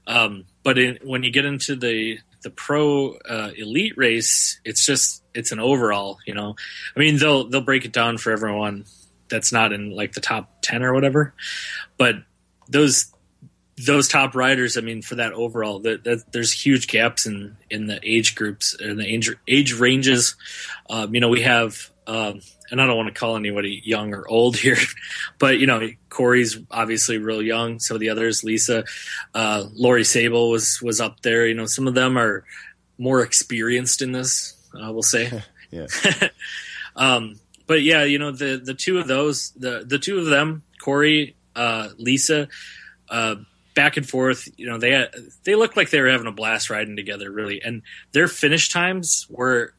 [0.07, 5.23] Um, but in, when you get into the the pro uh, elite race, it's just
[5.33, 6.17] it's an overall.
[6.25, 6.55] You know,
[6.95, 8.85] I mean they'll they'll break it down for everyone
[9.29, 11.33] that's not in like the top ten or whatever,
[11.97, 12.15] but
[12.67, 13.13] those
[13.77, 17.87] those top riders, I mean, for that overall, that, that there's huge gaps in in
[17.87, 20.35] the age groups and the age age ranges.
[20.89, 22.41] Um, you know, we have, um,
[22.71, 24.77] and I don't want to call anybody young or old here,
[25.39, 27.79] but you know, Corey's obviously real young.
[27.79, 28.85] Some of the others, Lisa,
[29.33, 31.47] uh, Lori Sable was was up there.
[31.47, 32.45] You know, some of them are
[32.97, 34.53] more experienced in this.
[34.73, 35.43] Uh, we'll say.
[35.71, 35.87] Yeah.
[36.95, 40.63] um, but yeah, you know the the two of those, the the two of them,
[40.79, 42.47] Corey, uh, Lisa,
[43.09, 43.35] uh,
[43.73, 44.47] back and forth.
[44.57, 45.07] You know they
[45.43, 47.61] they looked like they were having a blast riding together, really.
[47.61, 49.73] And their finish times were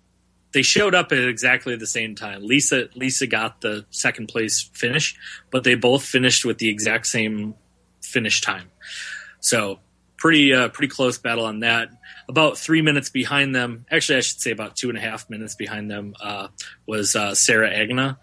[0.56, 2.42] they showed up at exactly the same time.
[2.42, 5.14] Lisa Lisa got the second place finish,
[5.50, 7.54] but they both finished with the exact same
[8.02, 8.70] finish time.
[9.40, 9.80] So
[10.16, 11.90] pretty uh, pretty close battle on that.
[12.26, 15.54] About three minutes behind them, actually, I should say about two and a half minutes
[15.54, 16.48] behind them uh,
[16.86, 18.18] was uh, Sarah Agna.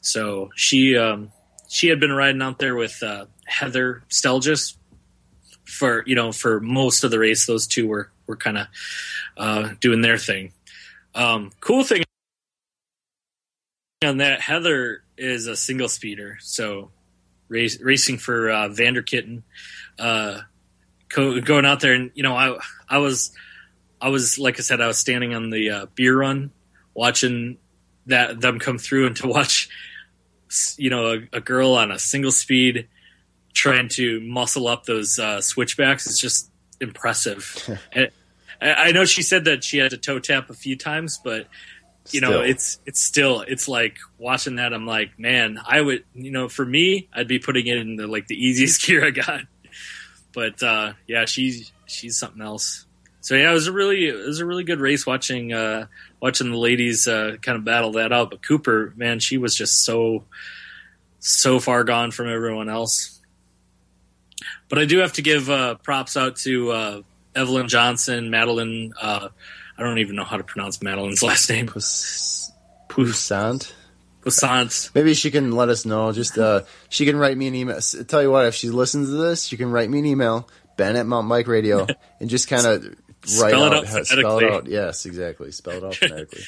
[0.00, 1.32] So she um,
[1.68, 4.74] she had been riding out there with uh, Heather Stelgis
[5.66, 7.44] for you know for most of the race.
[7.44, 8.66] Those two were were kind of
[9.36, 10.54] uh, doing their thing.
[11.14, 12.02] Um, cool thing
[14.04, 16.90] on that, Heather is a single speeder, so
[17.48, 19.42] race, racing for uh, Vanderkitten.
[19.98, 20.40] Uh,
[21.14, 23.32] co- going out there and you know I I was
[24.00, 26.50] I was like I said I was standing on the uh, beer run
[26.94, 27.58] watching
[28.06, 29.68] that them come through and to watch
[30.76, 32.88] you know a, a girl on a single speed
[33.52, 36.50] trying to muscle up those uh, switchbacks is just
[36.80, 37.78] impressive.
[37.92, 38.10] And
[38.60, 41.46] I, I know she said that she had to toe tap a few times, but
[42.10, 46.30] you know it's it's still it's like watching that i'm like man i would you
[46.30, 49.40] know for me i'd be putting it in the like the easiest gear i got.
[50.34, 52.86] But uh yeah she's she's something else.
[53.20, 55.86] So yeah it was a really it was a really good race watching uh
[56.20, 58.30] watching the ladies uh kind of battle that out.
[58.30, 60.24] But cooper man she was just so
[61.20, 63.20] so far gone from everyone else.
[64.68, 67.02] But i do have to give uh props out to uh
[67.34, 69.28] evelyn johnson madeline uh
[69.76, 71.66] I don't even know how to pronounce Madeline's last name.
[71.66, 73.72] Poussant.
[74.22, 74.90] Poussant.
[74.94, 76.12] Maybe she can let us know.
[76.12, 77.80] Just uh, she can write me an email.
[78.06, 80.96] Tell you what, if she listens to this, she can write me an email, Ben
[80.96, 81.86] at Mountain Bike Radio,
[82.20, 84.66] and just kind of write Spell it out, how- spell it out.
[84.66, 85.50] Yes, exactly.
[85.50, 86.42] Spell it out phonetically.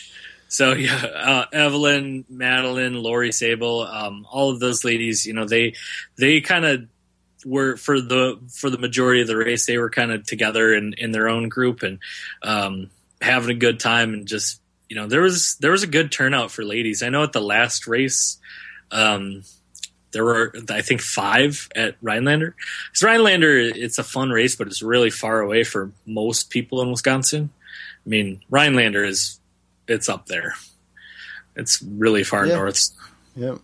[0.49, 5.75] So yeah, uh, Evelyn, Madeline, Lori Sable, um, all of those ladies, you know, they
[6.16, 6.87] they kind of
[7.44, 10.94] were for the for the majority of the race, they were kind of together in
[10.94, 11.99] in their own group and
[12.42, 16.11] um, having a good time and just you know there was there was a good
[16.11, 17.03] turnout for ladies.
[17.03, 18.38] I know at the last race.
[18.90, 19.42] Um,
[20.12, 22.55] there were, I think, five at Rhinelander.
[22.88, 26.90] Because Rhinelander, it's a fun race, but it's really far away for most people in
[26.90, 27.51] Wisconsin.
[28.07, 29.38] I mean, Rhinelander is,
[29.87, 30.55] it's up there.
[31.55, 32.55] It's really far Yeah.
[32.55, 32.88] north.
[33.35, 33.59] Yep.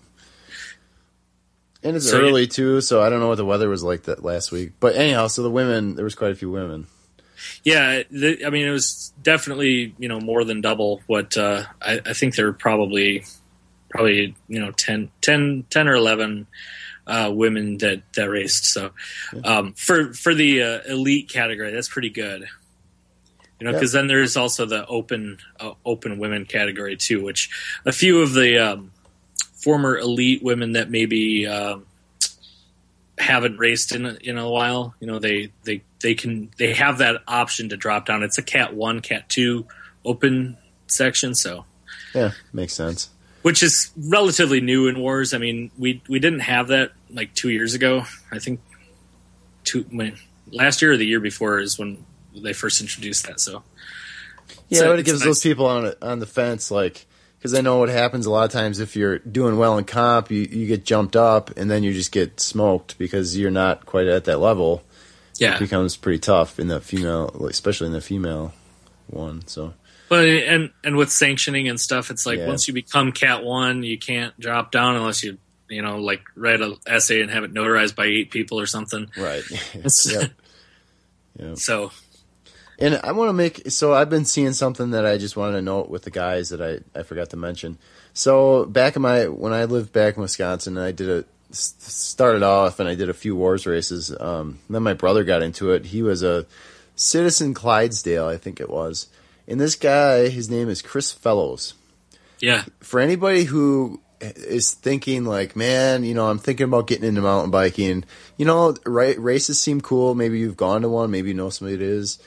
[1.85, 4.23] And it's So, early too, so I don't know what the weather was like that
[4.23, 4.73] last week.
[4.79, 6.87] But anyhow, so the women, there was quite a few women.
[7.65, 12.01] Yeah, the, I mean, it was definitely you know more than double what uh, I,
[12.07, 13.25] I think there were probably
[13.91, 16.47] probably you know 10, 10, 10 or eleven
[17.07, 18.67] uh, women that that raced.
[18.67, 18.93] So
[19.45, 22.47] um, for for the uh, elite category, that's pretty good.
[23.59, 23.79] You know, Yeah.
[23.79, 27.51] because then there's also the open uh, open women category too, which
[27.85, 28.93] a few of the um,
[29.63, 31.87] former elite women that maybe um,
[33.19, 36.99] haven't raced in a, in a while, you know, they they they can they have
[36.99, 38.23] that option to drop down.
[38.23, 39.67] It's a cat one, cat two
[40.05, 40.57] open
[40.89, 41.65] section, so
[42.15, 43.09] Yeah, makes sense.
[43.43, 45.33] which is relatively new in WORS.
[45.35, 48.05] I mean, we we didn't have that like two years ago.
[48.31, 48.61] I think
[49.65, 50.17] two when,
[50.51, 52.05] last year or the year before is when
[52.35, 53.39] they first introduced that.
[53.39, 53.63] So
[54.69, 55.27] Yeah, So but it gives nice.
[55.27, 57.07] those people on on the fence, like,
[57.43, 60.31] because I know what happens a lot of times if you're doing well in comp,
[60.31, 64.07] you, you get jumped up and then you just get smoked because you're not quite
[64.07, 64.85] at that level.
[65.39, 68.55] yeah, It becomes pretty tough in the female, especially in the female
[69.09, 69.45] one.
[69.49, 69.75] So,
[70.09, 72.47] but and and with sanctioning and stuff, it's like Yeah.
[72.47, 75.39] once you become Cat One, you can't drop down unless you
[75.69, 79.11] you know like write an essay and have it notarized by eight people or something.
[79.17, 79.43] right.
[79.75, 80.31] Yep.
[81.39, 81.57] Yep.
[81.59, 81.91] So
[82.83, 85.63] And I want to make so I've been seeing something that I just wanted to
[85.63, 87.79] note with the guys that I, I forgot to mention.
[88.13, 92.81] So back in my when I lived back in Wisconsin, I did a started off
[92.81, 94.13] and I did a few WORS races.
[94.19, 95.87] Um, then my brother got into it.
[95.87, 96.45] He was a
[96.97, 99.07] Citizen Clydesdale, I think it was.
[99.47, 101.75] And this guy, his name is Chris Fellows.
[102.41, 107.21] yeah, For anybody who is thinking like, man, you know, I'm thinking about getting into
[107.21, 108.05] mountain biking.
[108.37, 110.15] You know, right, races seem cool.
[110.15, 111.11] Maybe you've gone to one.
[111.11, 112.19] Maybe you know somebody that is.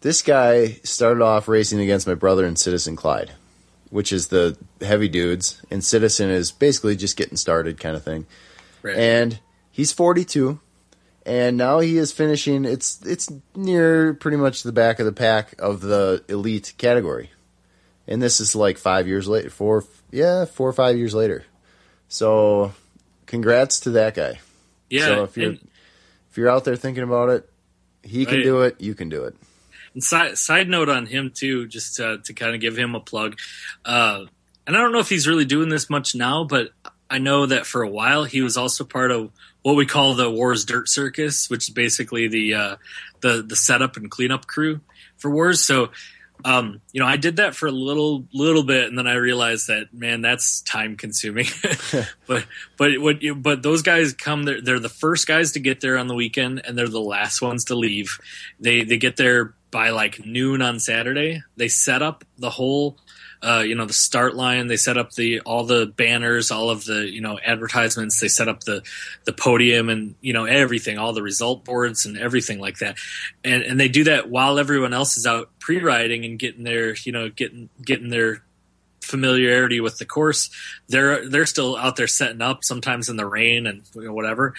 [0.00, 3.32] This guy started off racing against my brother in Citizen Clyde,
[3.90, 8.26] which is the heavy dudes, and Citizen is basically just getting started kind of thing.
[8.82, 8.96] right.
[8.96, 9.40] And
[9.72, 10.60] he's 42,
[11.26, 12.64] and now he is finishing.
[12.64, 17.30] It's it's near pretty much the back of the pack of the elite category,
[18.06, 21.44] and this is like five years later, four yeah, four or five years later.
[22.08, 22.72] So,
[23.26, 24.38] congrats to that guy.
[24.88, 25.06] yeah.
[25.06, 25.68] so if you're and-
[26.30, 27.50] if you're out there thinking about it,
[28.04, 28.44] he can Right.
[28.44, 28.80] do it.
[28.80, 29.34] You can do it.
[29.98, 33.00] And side, side note on him too, just to, to kind of give him a
[33.00, 33.36] plug.
[33.84, 34.26] Uh,
[34.64, 36.68] and I don't know if he's really doing this much now, but
[37.10, 39.32] I know that for a while he was also part of
[39.62, 42.76] what we call the WORS Dirt Circus, which is basically the uh,
[43.22, 44.82] the the setup and cleanup crew
[45.16, 45.66] for WORS.
[45.66, 45.90] So,
[46.44, 49.66] um, you know, I did that for a little little bit, and then I realized
[49.66, 51.46] that man, that's time consuming.
[52.28, 52.46] but
[52.76, 55.98] but what you, but those guys come they're, they're the first guys to get there
[55.98, 58.20] on the weekend, and they're the last ones to leave.
[58.60, 61.42] They they get there by like noon on Saturday.
[61.56, 62.98] They set up the whole,
[63.42, 64.66] uh, you know, the start line.
[64.66, 68.20] They set up the all the banners, all of the you know advertisements.
[68.20, 68.82] They set up the
[69.24, 72.96] the podium and you know everything, all the result boards and everything like that.
[73.44, 77.12] And and they do that while everyone else is out pre-riding and getting their you
[77.12, 78.42] know getting getting their
[79.08, 80.50] familiarity with the course.
[80.88, 84.54] They're they're still out there setting up sometimes in the rain and you know, whatever.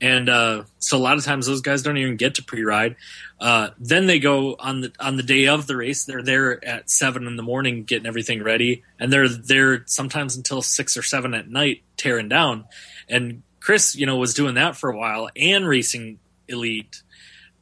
[0.00, 2.96] And uh, so a lot of times those guys don't even get to pre-ride.
[3.40, 6.88] Uh, then they go on the on the day of the race they're there at
[6.88, 8.84] seven in the morning getting everything ready.
[8.98, 12.64] And they're there sometimes until six or seven at night tearing down.
[13.08, 17.02] And chris you know was doing that for a while and racing elite.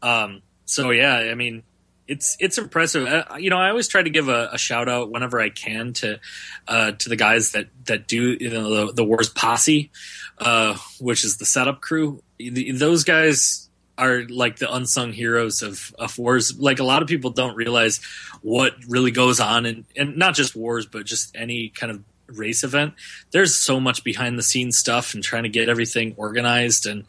[0.03, 1.63] Um, so yeah i mean
[2.09, 3.07] it's it's impressive.
[3.07, 5.93] Uh, you know, I always try to give a, a shout out whenever I can
[5.95, 6.21] to
[6.69, 9.91] uh, to the guys that that do you know the, the WORS posse,
[10.39, 12.23] uh, which is the setup crew.
[12.39, 16.59] Those guys are like the unsung heroes of, of WORS.
[16.59, 18.01] Like a lot of people don't realize
[18.43, 22.65] what really goes on, and and not just WORS, but just any kind of race
[22.65, 22.95] event.
[23.31, 27.05] There's so much behind the scenes stuff and trying to get everything organized and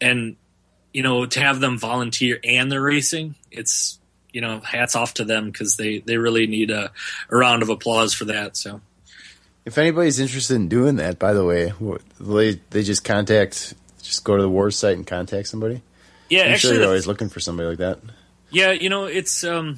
[0.00, 0.36] and
[0.92, 3.34] you know to have them volunteer and they're racing.
[3.50, 3.99] It's
[4.32, 6.90] you know, hats off to them because they, they really need a,
[7.28, 8.56] a round of applause for that.
[8.56, 8.80] So,
[9.64, 11.72] If anybody's interested in doing that, by the way,
[12.20, 15.82] they they just contact, just go to the war site and contact somebody.
[16.28, 17.98] yeah, I'm actually, sure you're always looking for somebody like that.
[18.50, 19.76] yeah, you know, it's um,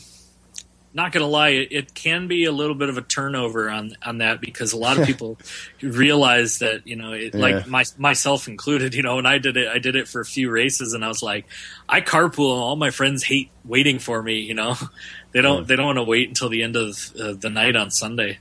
[0.94, 4.18] not gonna lie, it, it can be a little bit of a turnover on on
[4.18, 5.38] that because a lot of people
[5.80, 7.40] realize that you know, it, Yeah.
[7.40, 10.24] like my myself included, you know, when I did it, I did it for a
[10.24, 11.46] few races, and I was like,
[11.88, 14.40] I carpool, and all my friends hate waiting for me.
[14.40, 14.74] You know,
[15.32, 15.64] they don't Yeah.
[15.66, 18.38] they don't want to wait until the end of uh, the night on Sunday.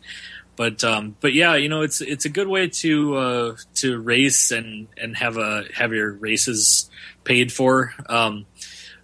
[0.58, 4.52] But um, but yeah, you know, it's it's a good way to uh, to race
[4.52, 6.90] and and have a have your races
[7.24, 7.94] paid for.
[8.08, 8.46] Um,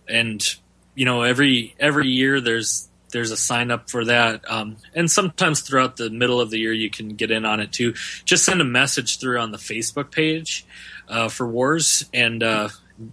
[0.08, 0.44] and
[0.94, 4.42] you know, every every year there's there's a sign up for that.
[4.50, 7.72] Um, and sometimes throughout the middle of the year you can get in on it
[7.72, 7.94] too.
[8.26, 10.66] Just send a message through on the Facebook page
[11.08, 12.70] uh, for WORS, and uh,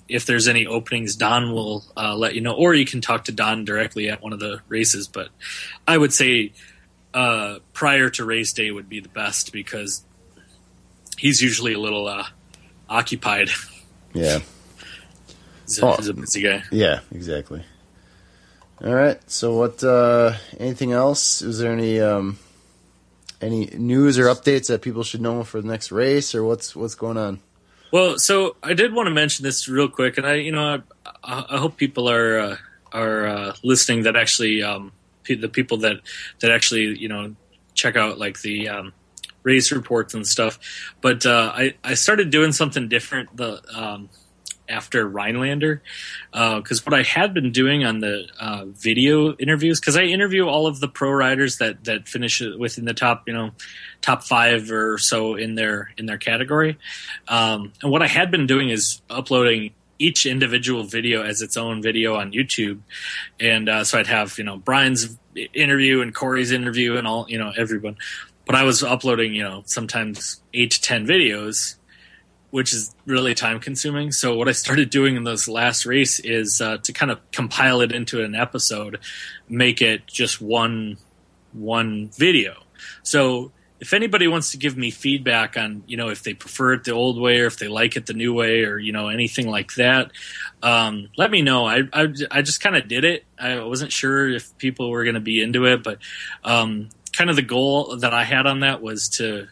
[0.08, 3.32] if there's any openings, Don will uh, let you know, or you can talk to
[3.32, 5.06] Don directly at one of the races.
[5.06, 5.28] But
[5.86, 6.52] I would say
[7.12, 10.02] uh, prior to race day would be the best because
[11.16, 12.24] he's usually a little uh,
[12.88, 13.50] occupied.
[14.12, 14.40] Yeah,
[15.66, 15.96] He's a, Oh.
[15.96, 16.62] he's a busy guy.
[16.72, 17.62] yeah, exactly.
[18.82, 19.18] All right.
[19.30, 19.82] So, what?
[19.84, 21.42] uh Anything else?
[21.42, 22.38] Is there any um
[23.40, 26.94] any news or updates that people should know for the next race, or what's what's
[26.94, 27.40] going on?
[27.92, 30.82] Well, so I did want to mention this real quick, and I, you know,
[31.22, 32.56] I, I hope people are uh,
[32.92, 34.92] are uh, listening that actually um,
[35.26, 36.00] the people that
[36.40, 37.36] that actually you know
[37.74, 38.92] check out like the um,
[39.44, 40.58] race reports and stuff.
[41.00, 44.08] But uh, I I started doing something different the um,
[44.68, 45.82] after Rhinelander
[46.32, 50.66] because what I had been doing on the uh, video interviews because I interview all
[50.66, 53.50] of the pro riders that that finish within the top you know
[54.00, 56.78] top five or so in their in their category.
[57.28, 61.82] Um, and what I had been doing is uploading each individual video as its own
[61.82, 62.80] video on YouTube.
[63.40, 65.16] And uh, so I'd have, you know, Brian's
[65.52, 67.96] interview and Corey's interview and all, you know, everyone.
[68.46, 71.76] But I was uploading, you know, sometimes eight to 10 videos,
[72.54, 74.12] which is really time consuming.
[74.12, 77.80] So what I started doing in this last race is uh, to kind of compile
[77.80, 79.00] it into an episode,
[79.48, 80.98] make it just one,
[81.52, 82.54] one video.
[83.02, 83.50] So
[83.80, 86.92] if anybody wants to give me feedback on you know if they prefer it the
[86.92, 89.74] old way or if they like it the new way or you know anything like
[89.74, 90.12] that
[90.62, 94.28] um, let me know i i, I just kind of did it i wasn't sure
[94.30, 95.98] if people were going to be into it but
[96.44, 99.48] um, kind of the goal that i had on that was to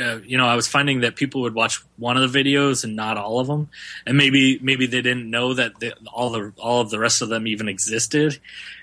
[0.00, 2.96] uh, you know, I was finding that people would watch one of the videos and
[2.96, 3.68] not all of them,
[4.06, 7.28] and maybe maybe they didn't know that the, all the all of the rest of
[7.28, 8.38] them even existed,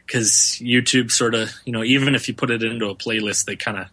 [0.05, 3.55] because YouTube sort of you know even if you put it into a playlist, they
[3.55, 3.87] kind of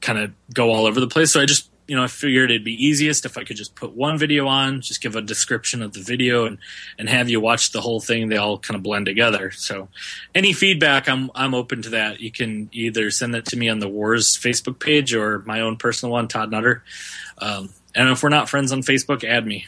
[0.00, 1.32] kind of go all over the place.
[1.32, 3.92] So I just you know I figured it'd be easiest if I could just put
[3.92, 6.58] one video on, just give a description of the video, and
[6.98, 8.28] and have you watch the whole thing.
[8.28, 9.50] They all kind of blend together.
[9.50, 9.88] So
[10.34, 12.20] any feedback, I'm I'm open to that.
[12.20, 15.76] You can either send that to me on the WORS Facebook page or my own
[15.76, 16.84] personal one, Todd Nutter.
[17.38, 19.66] Um, and if we're not friends on Facebook, add me.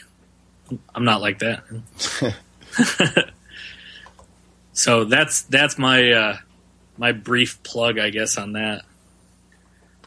[0.93, 1.63] I'm not like that.
[4.73, 6.37] so that's that's my uh,
[6.97, 8.83] my brief plug, I guess, on that.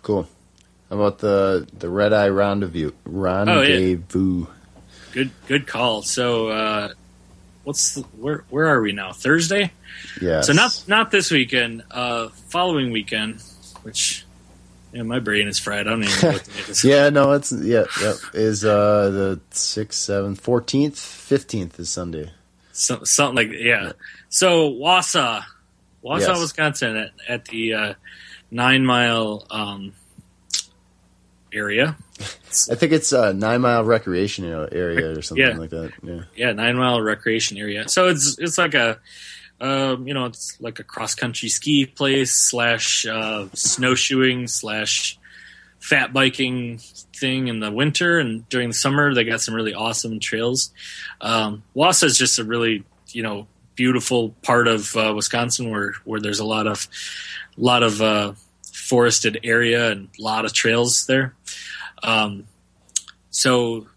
[0.02, 0.28] Cool.
[0.94, 2.92] How about the the red eye rendezvous?
[3.04, 4.46] Rendezvous.
[4.46, 4.54] Oh, yeah.
[5.12, 6.02] Good good call.
[6.02, 6.88] So uh,
[7.64, 9.12] what's the, where where are we now?
[9.12, 9.72] Thursday.
[10.22, 10.42] Yeah.
[10.42, 11.82] So not not this weekend.
[11.90, 13.42] Uh, following weekend,
[13.82, 14.24] which
[14.92, 15.88] yeah, my brain is fried.
[15.88, 16.84] I don't even know what to make this.
[16.84, 18.14] yeah, no, it's yeah, yep.
[18.32, 22.30] Is uh the sixth, seventh, fourteenth, fifteenth is Sunday.
[22.70, 23.94] So, something like yeah.
[24.28, 25.42] So Wausau,
[26.04, 26.40] Wausau, yes.
[26.40, 27.94] Wisconsin, at, at the uh,
[28.52, 29.92] nine mile um,
[31.54, 31.96] area.
[32.70, 35.56] I think it's a nine mile recreation area or something yeah.
[35.56, 35.92] like that.
[36.02, 37.88] Yeah, yeah, nine mile recreation area.
[37.88, 39.00] So it's it's like a
[39.60, 45.18] um, you know it's like a cross country ski place slash uh, snowshoeing slash
[45.78, 46.78] fat biking
[47.14, 50.72] thing in the winter and during the summer they got some really awesome trails.
[51.20, 53.46] Um, Wausau is just a really you know
[53.76, 56.88] beautiful part of uh, Wisconsin where where there's a lot of
[57.56, 58.32] a lot of uh,
[58.72, 61.34] forested area and a lot of trails there.
[62.04, 62.46] Um,
[63.30, 63.88] so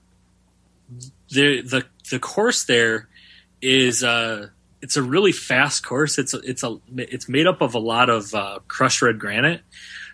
[1.30, 3.08] the the the course there
[3.62, 4.48] is uh,
[4.82, 6.18] it's a really fast course.
[6.18, 9.62] It's a, it's a it's made up of a lot of uh, crushed red granite.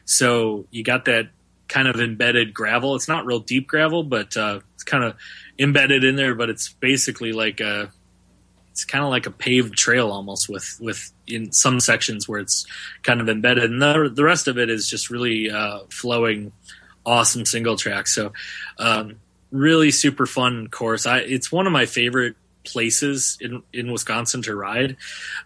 [0.06, 1.30] So you got that
[1.70, 2.96] kind of embedded gravel.
[2.96, 5.16] It's not real deep gravel, but uh, it's kind of
[5.58, 6.36] embedded in there.
[6.36, 7.92] But it's basically like a
[8.72, 12.66] it's kind of like a paved trail almost with with in some sections where it's
[13.04, 16.52] kind of embedded and the, the rest of it is just really uh, flowing
[17.06, 18.34] awesome single track so
[18.80, 19.16] um,
[19.52, 24.56] really super fun course I, it's one of my favorite places in, in Wisconsin to
[24.56, 24.98] ride.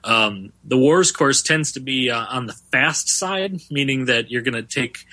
[0.03, 4.41] Um, the WORS course tends to be uh, on the fast side, meaning that you're
[4.41, 5.05] going to take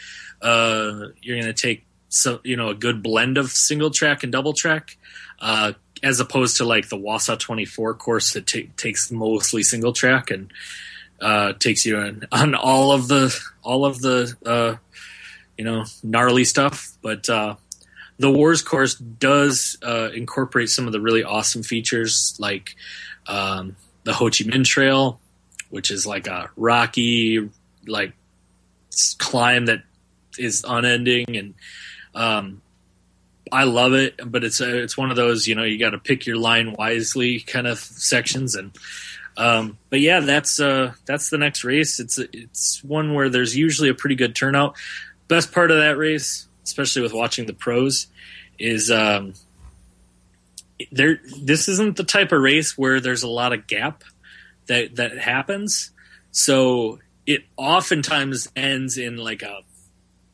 [0.42, 4.32] uh, you're going to take so you know a good blend of single track and
[4.32, 4.96] double track.
[5.40, 5.72] Uh,
[6.02, 10.52] as opposed to like the Wausau 24 course that t- takes mostly single track and
[11.20, 14.76] uh, takes you on, on all of the all of the uh,
[15.58, 16.96] you know gnarly stuff.
[17.02, 17.56] But uh,
[18.18, 22.76] the WORS course does uh, incorporate some of the really awesome features like
[23.26, 25.20] um, the Ho Chi Minh Trail,
[25.70, 27.50] which is like a rocky
[27.86, 28.12] like
[29.18, 29.82] climb that
[30.38, 31.54] is unending and
[32.14, 32.62] um,
[33.52, 35.98] I love it, but it's a, it's one of those you know you got to
[35.98, 38.76] pick your line wisely kind of sections and
[39.36, 42.00] um, but yeah that's uh, that's the next race.
[42.00, 44.76] It's it's one where there's usually a pretty good turnout.
[45.28, 48.06] Best part of that race, especially with watching the pros,
[48.58, 49.34] is um,
[50.92, 51.20] there.
[51.40, 54.04] This isn't the type of race where there's a lot of gap
[54.66, 55.90] that that happens.
[56.30, 59.60] So it oftentimes ends in like a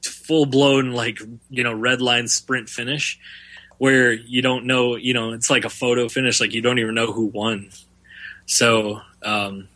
[0.02, 1.20] full blown like
[1.50, 3.18] you know red line sprint finish
[3.78, 6.94] where you don't know you know it's like a photo finish like you don't even
[6.94, 7.70] know who won
[8.46, 9.68] so um,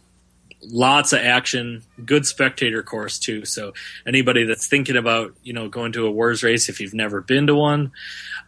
[0.71, 3.73] lots of action good spectator course too so
[4.07, 7.47] anybody that's thinking about you know going to a WORS race if you've never been
[7.47, 7.93] to one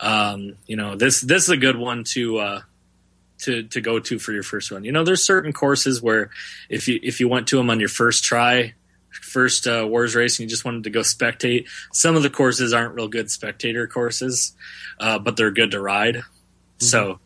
[0.00, 2.60] um, you know this this is a good one to uh,
[3.38, 6.30] to to go to for your first one you know there's certain courses where
[6.68, 8.74] if you if you went to them on your first try
[9.22, 12.72] first uh, WORS race and you just wanted to go spectate, some of the courses
[12.72, 14.54] aren't real good spectator courses,
[15.00, 16.16] uh, but they're good to ride.
[16.16, 16.84] Mm-hmm.
[16.84, 17.18] So,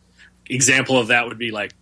[0.45, 1.73] example of that would be like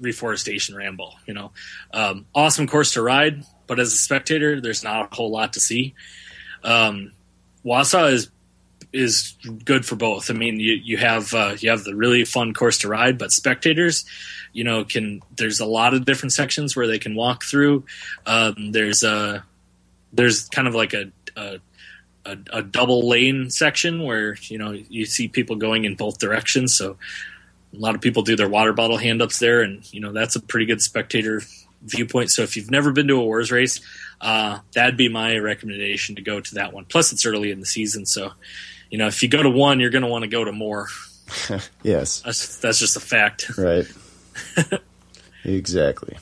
[0.00, 1.14] Reforestation Ramble.
[1.26, 1.52] You know,
[1.92, 5.60] um, awesome course to ride, but as a spectator, there's not a whole lot to
[5.60, 5.94] see.
[6.62, 7.12] Um,
[7.64, 8.30] Wausau is
[8.92, 10.30] is good for both.
[10.30, 13.32] I mean, you you have uh, you have the really fun course to ride, but
[13.32, 14.04] spectators,
[14.52, 17.84] you know, can there's a lot of different sections where they can walk through.
[18.24, 19.44] Um, there's a
[20.12, 21.58] there's kind of like a, a
[22.24, 26.74] a, a double lane section where you know you see people going in both directions.
[26.74, 26.96] So
[27.76, 30.36] a lot of people do their water bottle hand ups there, and you know that's
[30.36, 31.42] a pretty good spectator
[31.82, 32.30] viewpoint.
[32.30, 33.80] So if you've never been to a WORS race,
[34.20, 36.84] uh, that'd be my recommendation to go to that one.
[36.86, 38.32] Plus, it's early in the season, so
[38.90, 40.88] you know if you go to one, you're going to want to go to more.
[41.82, 43.56] yes, that's that's just a fact.
[43.58, 43.86] Right.
[45.44, 46.16] exactly.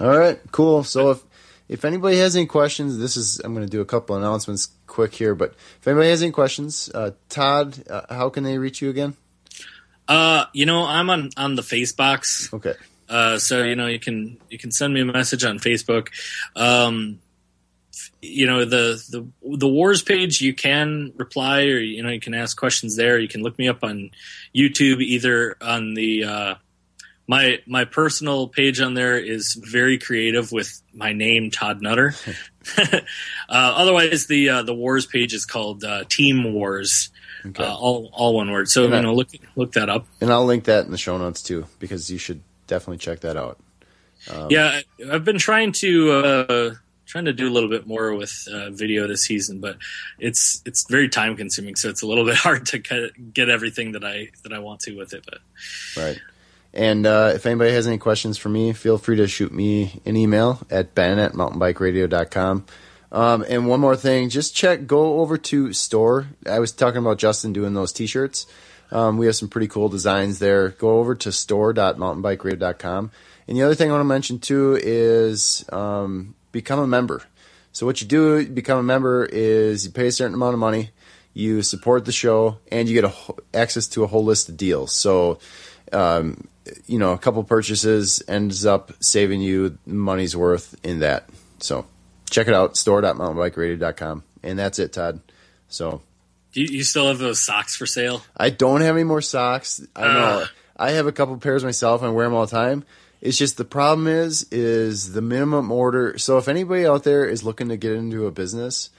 [0.00, 0.40] All right.
[0.50, 0.84] Cool.
[0.84, 1.22] So if
[1.68, 5.14] if anybody has any questions, this is I'm going to do a couple announcements quick
[5.14, 5.34] here.
[5.34, 9.16] But if anybody has any questions, uh, Todd, uh, how can they reach you again?
[10.08, 12.52] Uh, you know, I'm on on the Facebox.
[12.52, 12.74] Okay.
[13.08, 16.08] Uh, so you know, you can you can send me a message on Facebook.
[16.56, 17.18] Um,
[18.22, 19.26] you know the the
[19.56, 23.28] the WORS page you can reply or you know you can ask questions there you
[23.28, 24.10] can look me up on
[24.54, 26.54] youtube either on the uh,
[27.26, 32.14] my my personal page on there is very creative with my name todd nutter
[32.78, 33.00] uh,
[33.48, 37.10] otherwise the uh, the WORS page is called uh, team WORS
[37.46, 37.64] okay.
[37.64, 40.32] Uh, all all one word so and you I, know look look that up and
[40.32, 43.58] i'll link that in the show notes too because you should definitely check that out
[44.30, 44.80] um, yeah
[45.10, 46.74] i've been trying to uh,
[47.12, 49.76] trying to do a little bit more with uh, video this season, but
[50.18, 54.02] it's it's very time consuming, so it's a little bit hard to get everything that
[54.02, 55.24] I that I want to with it.
[55.24, 55.38] But
[56.02, 56.18] right.
[56.74, 60.16] And uh, if anybody has any questions for me, feel free to shoot me an
[60.16, 62.64] email at ben at mountainbikeradio.com.
[63.12, 66.28] Um, and one more thing, just check, go over to store.
[66.50, 68.46] I was talking about Justin doing those t-shirts.
[68.90, 70.70] Um, we have some pretty cool designs there.
[70.70, 73.10] Go over to store.mountainbikeradio.com.
[73.48, 77.22] And the other thing I want to mention too is um, become a member.
[77.72, 80.90] So what you do, become a member, is you pay a certain amount of money,
[81.34, 84.92] you support the show, and you get a, access to a whole list of deals.
[84.92, 85.38] So,
[85.92, 86.48] um,
[86.86, 91.28] you know, a couple purchases ends up saving you money's worth in that.
[91.60, 91.86] So
[92.32, 94.24] check it out, store.mountainbikeradio.com.
[94.42, 95.20] And that's it, Todd.
[95.68, 96.02] So.
[96.52, 98.22] Do you, still have those socks for sale?
[98.36, 99.80] I don't have any more socks.
[99.94, 100.08] I know.
[100.08, 100.46] Uh.
[100.76, 102.84] I have a couple pairs myself and I wear them all the time.
[103.20, 106.18] It's just the problem is is the minimum order.
[106.18, 108.90] So if anybody out there is looking to get into a business,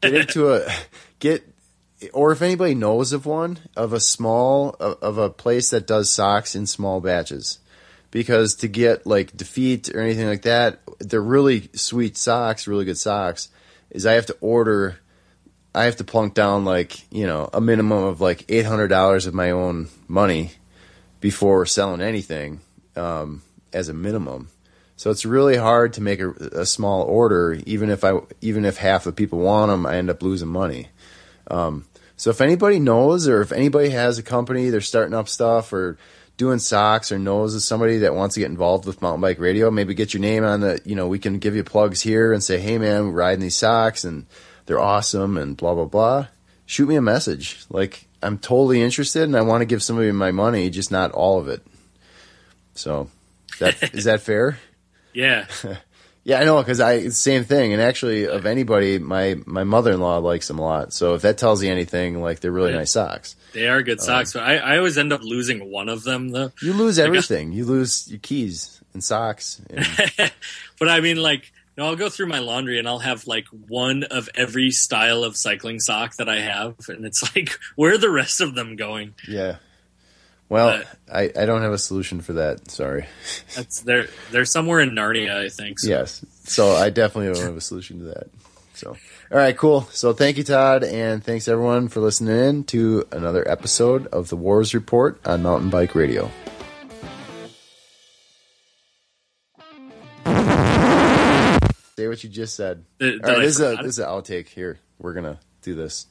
[0.00, 0.70] get into a
[1.18, 1.42] get
[2.12, 6.54] or if anybody knows of one of a small of a place that does socks
[6.54, 7.58] in small batches
[8.12, 12.98] because to get like defeat or anything like that they're really sweet socks really good
[12.98, 13.48] socks
[13.90, 15.00] is i have to order
[15.74, 19.50] i have to plunk down like you know a minimum of like $800 of my
[19.50, 20.52] own money
[21.22, 22.60] before selling anything
[22.96, 23.42] um,
[23.72, 24.48] as a minimum.
[24.96, 28.76] So it's really hard to make a, a, small order, even if I even if
[28.76, 30.88] half the people want them, I end up losing money.
[31.50, 31.86] Um,
[32.16, 35.96] so if anybody knows, or if anybody has a company, they're starting up stuff or
[36.36, 39.70] doing socks, or knows of somebody that wants to get involved with mountain bike radio,
[39.70, 40.80] maybe get your name on the.
[40.84, 43.56] You know, we can give you plugs here and say, hey man, we're riding these
[43.56, 44.26] socks and
[44.66, 46.28] they're awesome and blah blah blah.
[46.66, 47.64] Shoot me a message.
[47.68, 51.38] Like I'm totally interested and I want to give somebody my money, just not all
[51.38, 51.62] of it.
[52.74, 53.08] So
[53.58, 54.58] that is that fair?
[55.14, 55.44] Yeah.
[56.24, 57.72] yeah, I know because I same thing.
[57.72, 60.92] And actually, of anybody, my my mother in law likes them a lot.
[60.92, 63.34] So if that tells you anything, like they're really nice socks.
[63.52, 66.30] They are good socks, um, but I, I always end up losing one of them
[66.30, 66.52] though.
[66.62, 67.52] You lose everything.
[67.52, 69.60] You lose your keys and socks.
[69.68, 69.86] And...
[70.78, 71.52] but I mean, like.
[71.74, 75.38] No, I'll go through my laundry and I'll have like one of every style of
[75.38, 79.14] cycling sock that I have, and it's like, where are the rest of them going?
[79.26, 79.56] Yeah,
[80.52, 82.70] well, I, I don't have a solution for that.
[82.70, 83.06] Sorry.
[83.56, 85.78] That's they're they're somewhere in Narnia, I think.
[85.78, 85.88] So.
[85.88, 86.22] Yes.
[86.44, 88.28] So I definitely don't have a solution to that.
[88.74, 89.88] So all right, cool.
[89.92, 94.36] So thank you, Todd, and thanks everyone for listening in to another episode of the
[94.36, 96.30] WORS Report on Mountain Bike Radio.
[101.96, 102.84] Say what you just said.
[102.98, 104.48] Did, all right, this is, a, this is an outtake.
[104.48, 106.08] Here, we're gonna do this.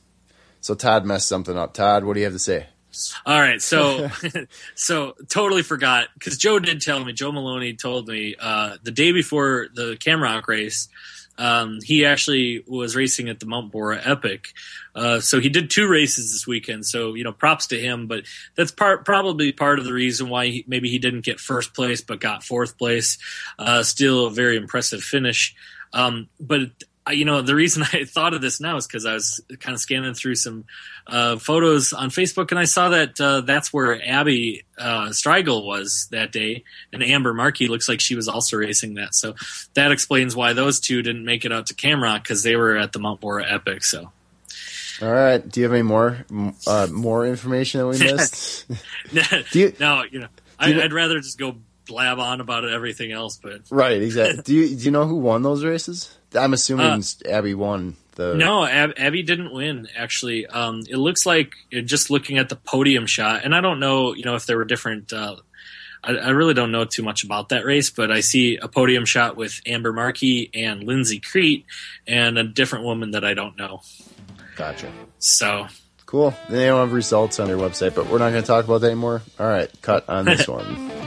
[0.61, 1.75] So Todd messed something up.
[1.75, 2.65] Todd, what do you have to say?
[3.25, 4.09] All right, so
[4.75, 7.13] so totally forgot because Joe did tell me.
[7.13, 10.89] Joe Maloney told me uh, the day before the CamRock race,
[11.37, 14.49] um, he actually was racing at the Mount Borah Epic.
[14.93, 16.85] Uh, so he did two races this weekend.
[16.85, 18.07] So you know, props to him.
[18.07, 18.25] But
[18.55, 22.01] that's part probably part of the reason why he, maybe he didn't get first place
[22.01, 23.17] but got fourth place.
[23.57, 25.55] Uh, still a very impressive finish.
[25.93, 26.71] Um, but
[27.09, 29.79] you know, the reason I thought of this now is because I was kind of
[29.79, 30.65] scanning through some
[31.07, 36.07] uh, photos on Facebook, and I saw that uh, that's where Abby uh, Strigel was
[36.11, 39.15] that day, and Amber Markey looks like she was also racing that.
[39.15, 39.35] So
[39.73, 42.91] that explains why those two didn't make it out to CamRock because they were at
[42.91, 43.83] the Mount Borah Epic.
[43.83, 44.11] So
[45.01, 45.47] All right.
[45.47, 46.25] Do you have any more
[46.67, 48.65] uh, more information that we missed?
[49.55, 50.27] you, no, you know,
[50.59, 53.39] I, would rather just go blab on about everything else.
[53.41, 54.41] But right, exactly.
[54.45, 56.17] do you do you know who won those races?
[56.33, 57.95] I'm assuming uh, Abby won.
[58.15, 58.35] The...
[58.35, 59.87] No, Ab- Abby didn't win.
[59.95, 64.13] Actually, um, it looks like just looking at the podium shot, and I don't know,
[64.13, 65.13] you know, if there were different.
[65.13, 65.37] Uh,
[66.03, 69.05] I, I, really don't know too much about that race, but I see a podium
[69.05, 71.65] shot with Amber Markey and Lindsay Crete,
[72.07, 73.81] and a different woman that I don't know.
[74.55, 74.91] Gotcha.
[75.19, 75.67] So
[76.05, 76.33] cool.
[76.49, 78.87] They don't have results on their website, but we're not going to talk about that
[78.87, 79.21] anymore.
[79.39, 81.00] All right, cut on this one.